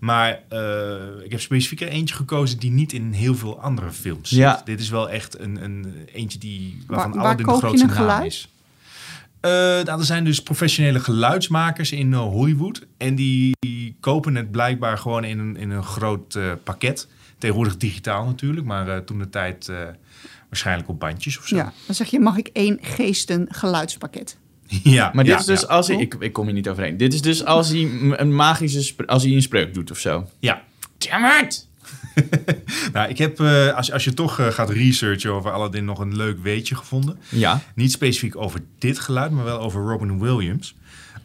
[0.00, 4.28] Maar eh, ik heb specifiek er eentje gekozen die niet in heel veel andere films
[4.28, 4.38] zit.
[4.38, 4.62] Ja.
[4.64, 7.86] Dit is wel echt een, een eentje die, waarvan Waar- waar Aladdin de grootste een
[7.86, 8.24] naam geluid?
[8.32, 8.48] is.
[9.42, 12.86] Eh, nou, er zijn dus professionele geluidsmakers in eh, Hollywood.
[12.96, 17.08] En die, die kopen het blijkbaar gewoon in een, in een groot eh, pakket.
[17.38, 19.76] Tegenwoordig digitaal natuurlijk, maar eh, toen de tijd eh,
[20.48, 21.56] waarschijnlijk op bandjes of zo.
[21.56, 21.72] ja.
[21.86, 24.36] Dan zeg je, mag ik één geesten geluidspakket?
[24.82, 25.66] ja Maar dit ja, is dus ja.
[25.66, 25.96] als hij...
[25.96, 26.96] Ik, ik kom hier niet overheen.
[26.96, 28.94] Dit is dus als hij een magische...
[29.06, 30.28] Als hij een spreuk doet of zo.
[30.38, 30.62] Ja.
[30.98, 31.68] Damn it!
[32.92, 36.16] Nou, ik heb, eh, als, als je toch eh, gaat researchen over Aladdin, nog een
[36.16, 37.18] leuk weetje gevonden.
[37.28, 37.60] Ja.
[37.74, 40.74] Niet specifiek over dit geluid, maar wel over Robin Williams.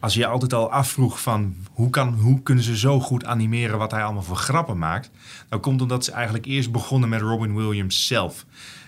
[0.00, 3.78] Als je je altijd al afvroeg van hoe, kan, hoe kunnen ze zo goed animeren
[3.78, 5.10] wat hij allemaal voor grappen maakt.
[5.48, 8.46] Dan komt omdat ze eigenlijk eerst begonnen met Robin Williams zelf.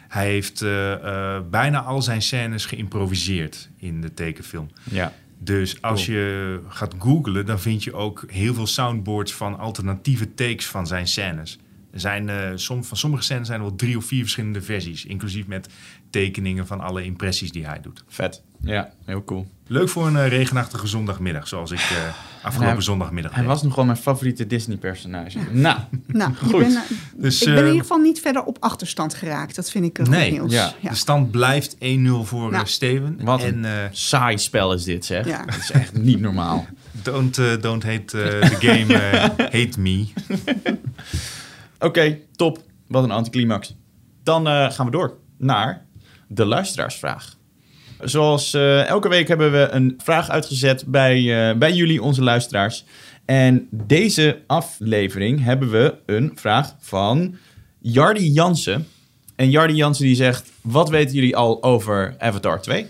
[0.08, 4.70] Hij heeft eh, bijna al zijn scènes geïmproviseerd in de tekenfilm.
[4.90, 5.12] Ja.
[5.38, 10.66] Dus als je gaat googlen, dan vind je ook heel veel soundboards van alternatieve takes
[10.66, 11.58] van zijn scènes.
[11.92, 15.04] Er zijn, eh, som, van sommige scènes zijn er wel drie of vier verschillende versies,
[15.04, 15.68] inclusief met
[16.10, 18.04] tekeningen van alle impressies die hij doet.
[18.08, 18.42] Vet.
[18.60, 19.46] Ja, heel cool.
[19.66, 21.96] Leuk voor een eh, regenachtige zondagmiddag, zoals ik eh,
[22.42, 23.50] afgelopen hij- zondagmiddag Hij deed.
[23.50, 25.38] was nog wel mijn favoriete Disney-personage.
[25.52, 26.60] Nou, Nou, je Goed.
[26.60, 26.78] bent,
[27.16, 29.54] Dus, ik ben in eh, ieder geval niet verder op achterstand geraakt.
[29.56, 30.52] Dat vind ik een Nee, goed nieuws.
[30.52, 30.72] ja.
[30.80, 30.90] Ja.
[30.90, 31.78] De stand blijft 1-0
[32.22, 32.66] voor Nou.
[32.66, 33.18] Steven.
[33.24, 35.26] Wat en een eh, saai spel is dit, zeg.
[35.26, 35.44] Ja.
[35.44, 36.66] Dat is echt niet normaal.
[37.02, 38.94] don't, don't hate the game,
[39.36, 40.06] hate me.
[41.80, 42.58] Oké, top.
[42.88, 43.74] Wat een anticlimax.
[44.22, 45.86] Dan eh, gaan we door naar
[46.28, 47.36] de luisteraarsvraag.
[48.00, 52.84] Zoals eh, elke week hebben we een vraag uitgezet bij, eh, bij jullie, onze luisteraars.
[53.24, 57.36] En deze aflevering hebben we een vraag van
[57.78, 58.86] Jardi Jansen.
[59.36, 62.86] En Jardi Jansen die zegt, wat weten jullie al over Avatar 2?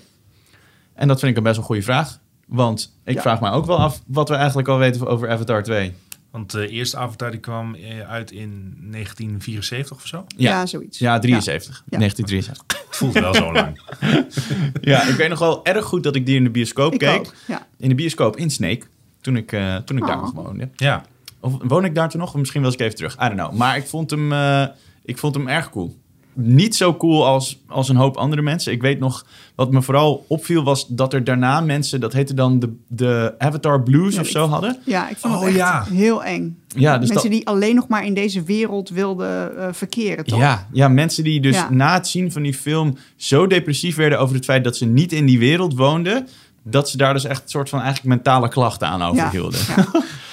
[0.95, 2.19] En dat vind ik een best wel goede vraag.
[2.47, 3.21] Want ik Ja.
[3.21, 5.93] vraag me ook wel af wat we eigenlijk al weten over Avatar 2.
[6.31, 10.25] Want de eerste Avatar die kwam eh, uit in 1974 of zo.
[10.37, 10.67] Ja, Ja.
[10.67, 10.99] zoiets.
[10.99, 11.83] Ja, 73.
[11.91, 11.99] Ja.
[11.99, 12.65] 1973.
[12.87, 13.81] Het voelt wel zo lang.
[14.81, 17.19] Ja, ik weet nog wel erg goed dat ik die in de bioscoop Ik keek.
[17.19, 17.35] ook.
[17.47, 17.67] Ja.
[17.79, 18.87] In de bioscoop in Snake.
[19.21, 20.23] Toen ik, eh, toen ik daar Oh.
[20.23, 20.69] nog woonde.
[20.77, 21.05] Ja.
[21.41, 22.33] Of woon ik daar toen nog?
[22.35, 23.15] Of misschien was ik even terug.
[23.15, 23.53] I don't know.
[23.53, 24.67] Maar ik vond hem, eh,
[25.05, 25.99] ik vond hem erg cool.
[26.33, 28.73] Niet zo cool als, als een hoop andere mensen.
[28.73, 32.59] Ik weet nog, wat me vooral opviel was dat er daarna mensen, dat heette dan
[32.59, 34.77] de, de Avatar Blues Ja, of ik- zo hadden.
[34.85, 35.85] Ja, ik vond het Oh, echt ja.
[35.91, 36.59] heel eng.
[36.69, 40.39] Ja, dus Mensen dat- die alleen nog maar in deze wereld wilden eh, verkeren, toch?
[40.39, 41.71] Ja, ja, mensen die dus Ja.
[41.71, 45.13] na het zien van die film zo depressief werden over het feit dat ze niet
[45.13, 46.29] in die wereld woonden,
[46.63, 49.61] dat ze daar dus echt een soort van eigenlijk mentale klachten aan overhielden.
[49.77, 49.87] Ja.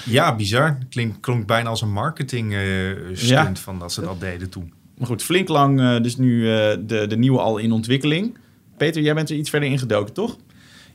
[0.05, 0.77] Ja, bizar.
[0.89, 2.59] Klink, klonk bijna als een marketing eh,
[3.13, 3.51] stunt Ja.
[3.55, 4.73] van dat ze dat deden toen.
[4.97, 8.37] Maar goed, flink lang eh, dus nu eh, de, de nieuwe al in ontwikkeling.
[8.77, 10.37] Peter, jij bent er iets verder ingedoken, toch?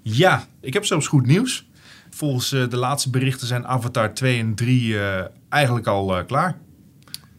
[0.02, 1.68] Ja, ik heb zelfs goed nieuws.
[2.10, 6.56] Volgens eh, de laatste berichten zijn Avatar 2 en 3 eh, eigenlijk al eh, klaar.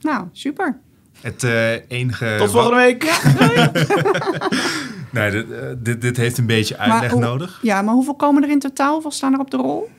[0.02, 0.78] Nou, super.
[1.22, 2.36] Het eh, enige...
[2.40, 3.04] Tot volgende week!
[5.12, 5.46] Nee, dit,
[5.86, 7.60] dit, dit heeft een beetje uitleg hoe- nodig.
[7.62, 8.94] Ja, maar hoeveel komen er in totaal?
[8.94, 9.90] Hoeveel staan er op de rol?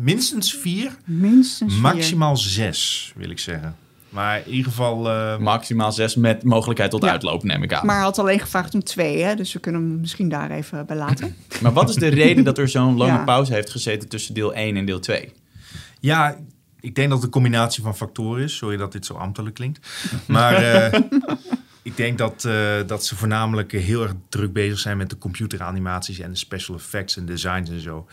[0.00, 1.82] Minstens vier, Minstens vier.
[1.82, 3.76] maximaal zes, wil ik zeggen.
[4.12, 5.10] Maar in ieder geval...
[5.10, 7.10] eh, Maximaal zes met mogelijkheid tot Ja.
[7.10, 7.86] uitloop, neem ik aan.
[7.86, 9.34] Maar hij had alleen gevraagd om twee, hè?
[9.34, 11.36] dus we kunnen hem misschien daar even bij laten.
[11.62, 13.24] Maar wat is de reden dat er zo'n lange Ja.
[13.24, 15.32] pauze heeft gezeten tussen deel 1 en deel 2?
[16.00, 16.36] Ja,
[16.80, 18.56] ik denk dat het een combinatie van factoren is.
[18.56, 19.88] Sorry dat dit zo ambtelijk klinkt.
[20.26, 21.00] Maar eh,
[21.82, 26.18] ik denk dat, eh, dat ze voornamelijk heel erg druk bezig zijn met de computeranimaties
[26.18, 28.06] en de special effects en designs en zo.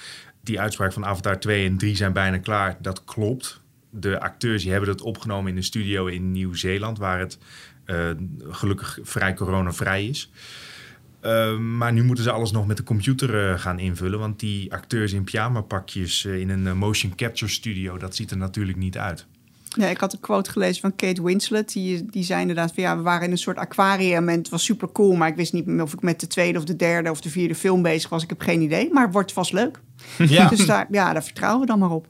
[0.44, 2.78] Die uitspraak van Avatar 2 en 3 zijn bijna klaar.
[2.82, 3.59] Dat klopt.
[3.90, 7.38] De acteurs die hebben het opgenomen in een studio in Nieuw-Zeeland, waar het
[7.86, 8.10] eh,
[8.50, 10.32] gelukkig vrij coronavrij is.
[11.26, 14.20] Uh, maar nu moeten ze alles nog met de computer uh, gaan invullen.
[14.20, 18.78] Want die acteurs in pyjama-pakjes uh, in een motion capture studio, dat ziet er natuurlijk
[18.78, 19.26] niet uit.
[19.78, 21.74] Ja, ik had een quote gelezen van Kate Winslet.
[21.74, 24.64] Die, die zei inderdaad van ja, we waren in een soort aquarium en het was
[24.64, 25.16] super cool.
[25.16, 27.30] Maar ik wist niet meer of ik met de tweede of de derde of de
[27.30, 28.24] vierde film bezig was.
[28.24, 29.80] Ik heb geen idee, maar het wordt vast leuk.
[30.18, 30.50] Ja.
[30.60, 32.08] Dus daar, ja, daar vertrouwen we dan maar op.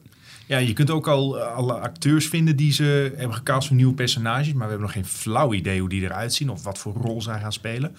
[0.50, 3.94] Ja, je kunt ook al uh, alle acteurs vinden die ze hebben gecast voor nieuwe
[3.94, 4.52] personages.
[4.52, 7.22] Maar we hebben nog geen flauw idee hoe die eruit zien of wat voor rol
[7.22, 7.96] zij gaan spelen.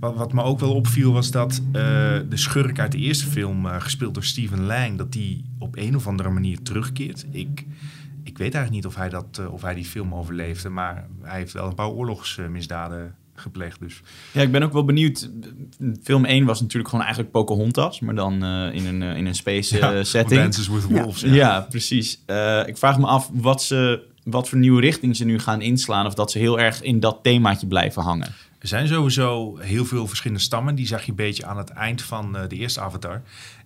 [0.00, 1.72] Wat, wat me ook wel opviel was dat uh,
[2.28, 5.96] de schurk uit de eerste film, uh, gespeeld door Stephen Lang, dat die op een
[5.96, 7.26] of andere manier terugkeert.
[7.30, 7.66] Ik,
[8.22, 11.52] ik weet eigenlijk niet of hij, dat, of hij die film overleefde, maar hij heeft
[11.52, 13.80] wel een paar oorlogsmisdaden gepleegd.
[13.80, 14.02] Dus.
[14.32, 15.30] Ja, ik ben ook wel benieuwd.
[16.02, 19.34] Film 1 was natuurlijk gewoon eigenlijk Pocahontas, maar dan uh, in, een, uh, in een
[19.34, 20.40] space ja, setting.
[20.40, 21.20] Dances with Wolves.
[21.20, 22.22] Ja, ja precies.
[22.26, 26.06] Uh, ik vraag me af wat, ze, wat voor nieuwe richting ze nu gaan inslaan,
[26.06, 28.34] of dat ze heel erg in dat themaatje blijven hangen.
[28.58, 30.74] Er zijn sowieso heel veel verschillende stammen.
[30.74, 33.22] Die zag je een beetje aan het eind van uh, de eerste Avatar.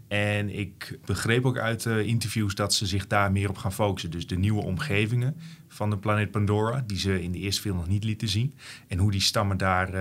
[0.08, 4.10] En ik begreep ook uit uh, interviews dat ze zich daar meer op gaan focussen.
[4.10, 5.36] Dus de nieuwe omgevingen
[5.72, 8.54] van de planeet Pandora, die ze in de eerste film nog niet lieten zien.
[8.88, 10.00] En hoe die stammen daar uh,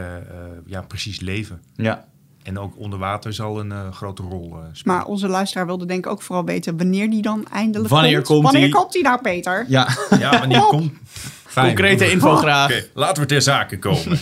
[0.65, 1.61] ja, precies leven.
[1.75, 2.05] Ja.
[2.43, 4.97] En ook onder water zal een uh, grote rol spelen.
[4.97, 8.27] Maar onze luisteraar wilde denk ik ook vooral weten wanneer die dan eindelijk wanneer komt.
[8.27, 8.73] komt wanneer die?
[8.73, 9.65] komt die nou, Peter?
[9.67, 9.87] Ja,
[10.19, 10.91] ja wanneer komt...
[11.51, 11.67] Fijn.
[11.67, 12.69] Concrete info graag.
[12.69, 14.05] Okay, laten we ter zake komen.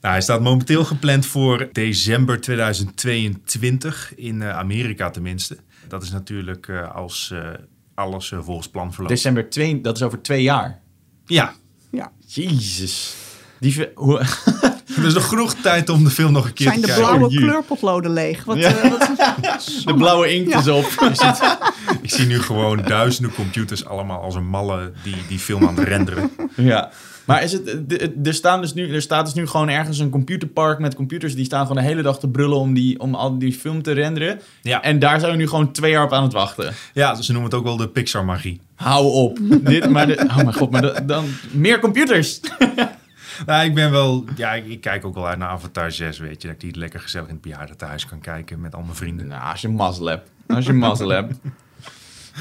[0.00, 5.56] nou, hij staat momenteel gepland voor december 2022 in uh, Amerika tenminste.
[5.88, 7.48] Dat is natuurlijk uh, als uh,
[7.96, 9.14] alles volgens plan verloopt.
[9.14, 10.80] December 2, dat is over twee jaar.
[11.26, 11.52] Ja.
[11.90, 12.12] Ja.
[12.26, 13.14] Jezus.
[13.60, 14.18] Die, hoe,
[14.96, 17.10] er is nog genoeg tijd om de film nog een keer Zijn te de kijken.
[17.16, 18.44] blauwe kleurpotloden leeg?
[18.44, 18.84] Wat, Ja.
[18.84, 19.10] uh, wat,
[19.84, 20.58] de blauwe inkt Ja.
[20.58, 20.84] is op.
[22.02, 25.88] Ik zie nu gewoon duizenden computers allemaal als een malle die die film aan het
[25.88, 26.30] renderen.
[26.56, 26.90] Ja.
[27.26, 27.92] Maar is het,
[28.24, 31.44] er, staan dus nu, er staat dus nu gewoon ergens een computerpark met computers die
[31.44, 34.40] staan gewoon de hele dag te brullen om, die, om al die film te renderen.
[34.62, 34.82] Ja.
[34.82, 36.74] En daar zijn we nu gewoon twee jaar op aan het wachten.
[36.92, 38.60] Ja, ze noemen het ook wel de Pixar-magie.
[38.74, 39.38] Hou op.
[39.70, 42.40] Dit, maar de, oh mijn god, maar de, dan meer computers.
[43.46, 44.24] Nou, ik ben wel...
[44.36, 46.48] Ja, ik, ik, kijk ook wel uit naar Avatar 6, weet je.
[46.48, 49.26] Dat ik die lekker gezellig in het bejaardentehuis kan kijken met al mijn vrienden.
[49.26, 50.30] Nou, als je mazzel hebt.
[50.46, 51.34] Als je mazzel hebt.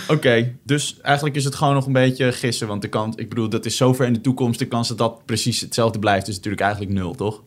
[0.03, 2.67] Oké, okay, dus eigenlijk is het gewoon nog een beetje gissen.
[2.67, 4.59] Want de kans, ik bedoel, dat is zover in de toekomst.
[4.59, 7.43] De kans dat dat precies hetzelfde blijft, is natuurlijk eigenlijk nul, toch?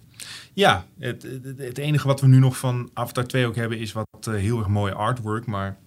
[0.52, 3.92] Ja, het, het, het enige wat we nu nog van Avatar 2 ook hebben, is
[3.92, 5.46] wat uh, heel erg mooi artwork.
[5.46, 5.78] Maar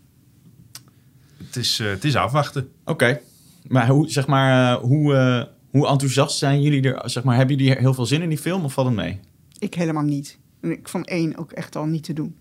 [1.37, 2.69] het is, uh, het is afwachten.
[2.81, 3.21] Oké, okay.
[3.67, 7.09] maar hoe, zeg maar, uh, hoe, hoe enthousiast zijn jullie er?
[7.09, 9.19] Zeg maar, hebben jullie heel veel zin in die film of valt het mee?
[9.59, 10.39] Ik helemaal niet.
[10.61, 12.35] En ik vond één ook echt al niet te doen.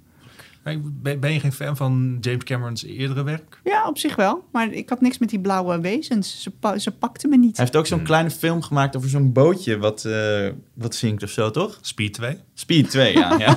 [1.02, 3.60] Ben je geen fan van James Cameron's eerdere werk?
[3.64, 4.44] Ja, op zich wel.
[4.52, 6.42] Maar ik had niks met die blauwe wezens.
[6.42, 7.56] Ze, pa ze pakte me niet.
[7.56, 8.06] Hij heeft ook zo'n hmm.
[8.06, 11.78] kleine film gemaakt over zo'n bootje wat, uh, wat zinkt of zo, toch?
[11.80, 12.38] Speed 2?
[12.54, 13.38] Speed 2, ja.
[13.38, 13.52] ja.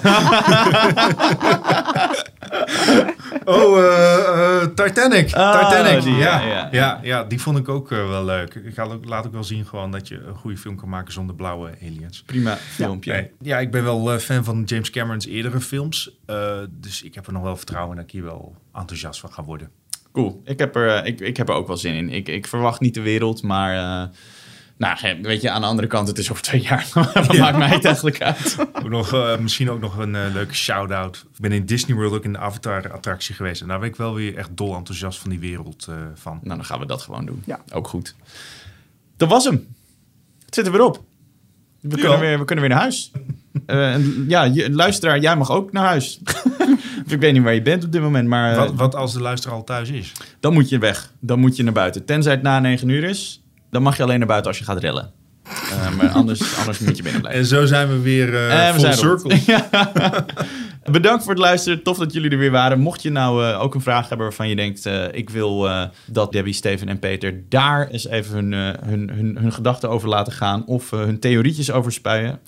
[3.45, 5.35] oh, uh, uh, Titanic.
[5.35, 6.39] Oh, Titanic, die, ja.
[6.39, 6.67] ja, ja.
[6.71, 8.55] Ja, ja, die vond ik ook wel leuk.
[8.55, 11.35] Ik ga, laat ook wel zien gewoon dat je een goede film kan maken zonder
[11.35, 12.23] blauwe aliens.
[12.25, 13.11] Prima filmpje.
[13.11, 16.11] Ja, nee, ja ik ben wel fan van James Cameron's eerdere films.
[16.69, 19.43] Dus ik heb er nog wel vertrouwen in dat ik hier wel enthousiast van ga
[19.43, 19.69] worden.
[20.11, 20.41] Cool.
[20.45, 22.09] Ik heb er, ik, ik heb er ook wel zin in.
[22.09, 24.09] Ik, ik verwacht niet de wereld, maar uh,
[24.77, 26.87] Nou, weet je, aan de andere kant, het is over twee jaar.
[27.13, 28.57] Wat maakt mij het eigenlijk uit?
[28.73, 31.25] Ook nog, eh, misschien ook nog een eh, leuke shout-out.
[31.33, 33.61] Ik ben in Disney World ook in de Avatar-attractie geweest.
[33.61, 36.39] En daar ben ik wel weer echt dol enthousiast van die wereld eh, van.
[36.43, 37.43] Nou, dan gaan we dat gewoon doen.
[37.45, 37.59] Ja.
[37.71, 38.15] Ook goed.
[39.17, 39.67] Dat was hem.
[40.45, 41.03] Het zit er weer op.
[41.79, 43.11] We, kunnen, weer, we kunnen weer naar huis.
[43.65, 46.19] Eh, en ja, je, luisteraar, jij mag ook naar huis.
[47.07, 49.21] ik weet niet waar je bent op dit moment, maar eh, Wat, wat als de
[49.21, 50.11] luisteraar al thuis is?
[50.39, 51.11] dan moet je weg.
[51.19, 52.05] Dan moet je naar buiten.
[52.05, 54.79] Tenzij het na 9 uur is, dan mag je alleen naar buiten als je gaat
[54.79, 55.11] rellen.
[55.43, 57.41] Eh, maar anders, anders moet je binnen blijven.
[57.41, 59.37] En zo zijn we weer we full circle.
[60.91, 61.83] Bedankt voor het luisteren.
[61.83, 62.79] Tof dat jullie er weer waren.
[62.79, 64.89] Mocht je nou ook een vraag hebben waarvan je denkt...
[65.11, 65.69] ik wil
[66.05, 68.51] dat Debbie, Steven en Peter daar eens even hun,
[68.85, 70.65] hun, hun, hun gedachten over laten gaan...
[70.65, 72.39] of hun theorietjes over spuien.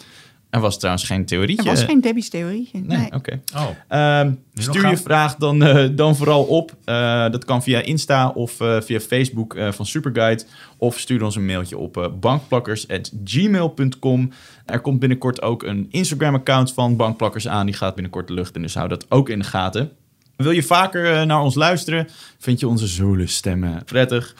[0.55, 1.63] Er was trouwens geen theorietje.
[1.63, 2.79] Er was geen Debbie's theorietje.
[2.79, 3.11] Nee, Nee.
[3.11, 3.41] oké.
[3.55, 6.75] Oh, Ehm, stuur je vraag dan, eh, dan vooral op.
[6.85, 10.43] Eh, dat kan via Insta of eh, via Facebook eh, van Superguide.
[10.77, 14.31] Of stuur ons een mailtje op bankplakkers.gmail.com.
[14.65, 17.65] Er komt binnenkort ook een Instagram-account van Bankplakkers aan.
[17.65, 19.91] Die gaat binnenkort de lucht in, dus hou dat ook in de gaten.
[20.35, 22.07] Wil je vaker naar ons luisteren?
[22.39, 24.35] Vind je onze zoele stemmen prettig?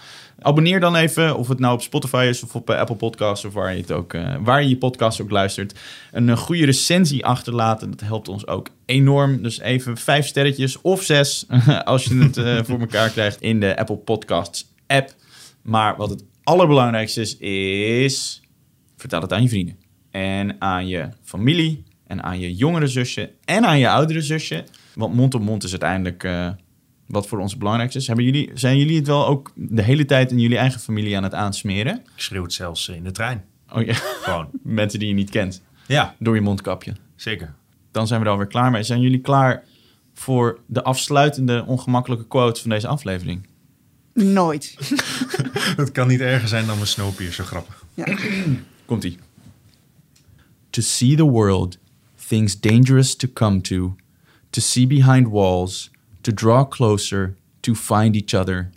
[0.45, 3.53] Abonneer dan even, of het nou op Spotify is of op eh, Apple Podcasts of
[3.53, 5.79] waar je, het ook, eh, waar je je podcast ook luistert.
[6.11, 9.41] Een eh, goede recensie achterlaten, dat helpt ons ook enorm.
[9.41, 11.45] Dus even vijf sterretjes of zes,
[11.83, 15.13] als je het voor elkaar krijgt in de Apple Podcasts app.
[15.61, 18.41] Maar wat het allerbelangrijkste is, is
[18.97, 19.77] vertel het aan je vrienden.
[20.11, 24.63] En aan je familie, en aan je jongere zusje, en aan je oudere zusje.
[24.95, 26.23] Want mond op mond is uiteindelijk
[27.07, 28.07] wat voor ons het belangrijkste is.
[28.07, 31.23] Hebben jullie, zijn jullie het wel ook de hele tijd in jullie eigen familie aan
[31.23, 31.95] het aansmeren?
[31.95, 33.45] ik schreeuw het zelfs in de trein.
[33.73, 34.47] Oh ja, Gewoon.
[34.63, 36.93] mensen die je niet kent, Ja, door je mondkapje.
[37.15, 37.53] zeker.
[37.91, 38.83] Dan zijn we er alweer klaar mee.
[38.83, 39.63] Zijn jullie klaar
[40.13, 43.47] voor de afsluitende ongemakkelijke quote van deze aflevering?
[44.13, 44.75] Nooit.
[45.77, 47.83] Het kan niet erger zijn dan mijn Snowpiercer grappig.
[48.85, 49.17] Komt-ie.
[50.69, 51.77] To see the world,
[52.27, 53.95] things dangerous to come to,
[54.49, 55.91] to see behind walls,
[56.25, 58.71] to draw closer, to find each other,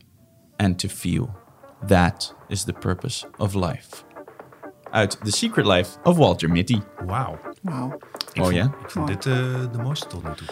[0.59, 1.31] and to feel.
[1.87, 4.05] That is the purpose of life.
[4.93, 6.81] Uit The Secret Life of Walter Mitty.
[7.07, 7.39] Wauw.
[8.33, 8.65] Ik Oh ja?
[8.83, 9.35] Ik vond dit eh,
[9.73, 10.47] de mooiste tot nu toe.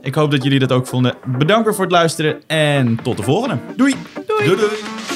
[0.00, 1.16] Ik hoop dat jullie dat ook vonden.
[1.38, 3.58] Bedankt weer voor het luisteren en tot de volgende.
[3.76, 3.94] Doei!
[4.26, 5.15] Doei doei.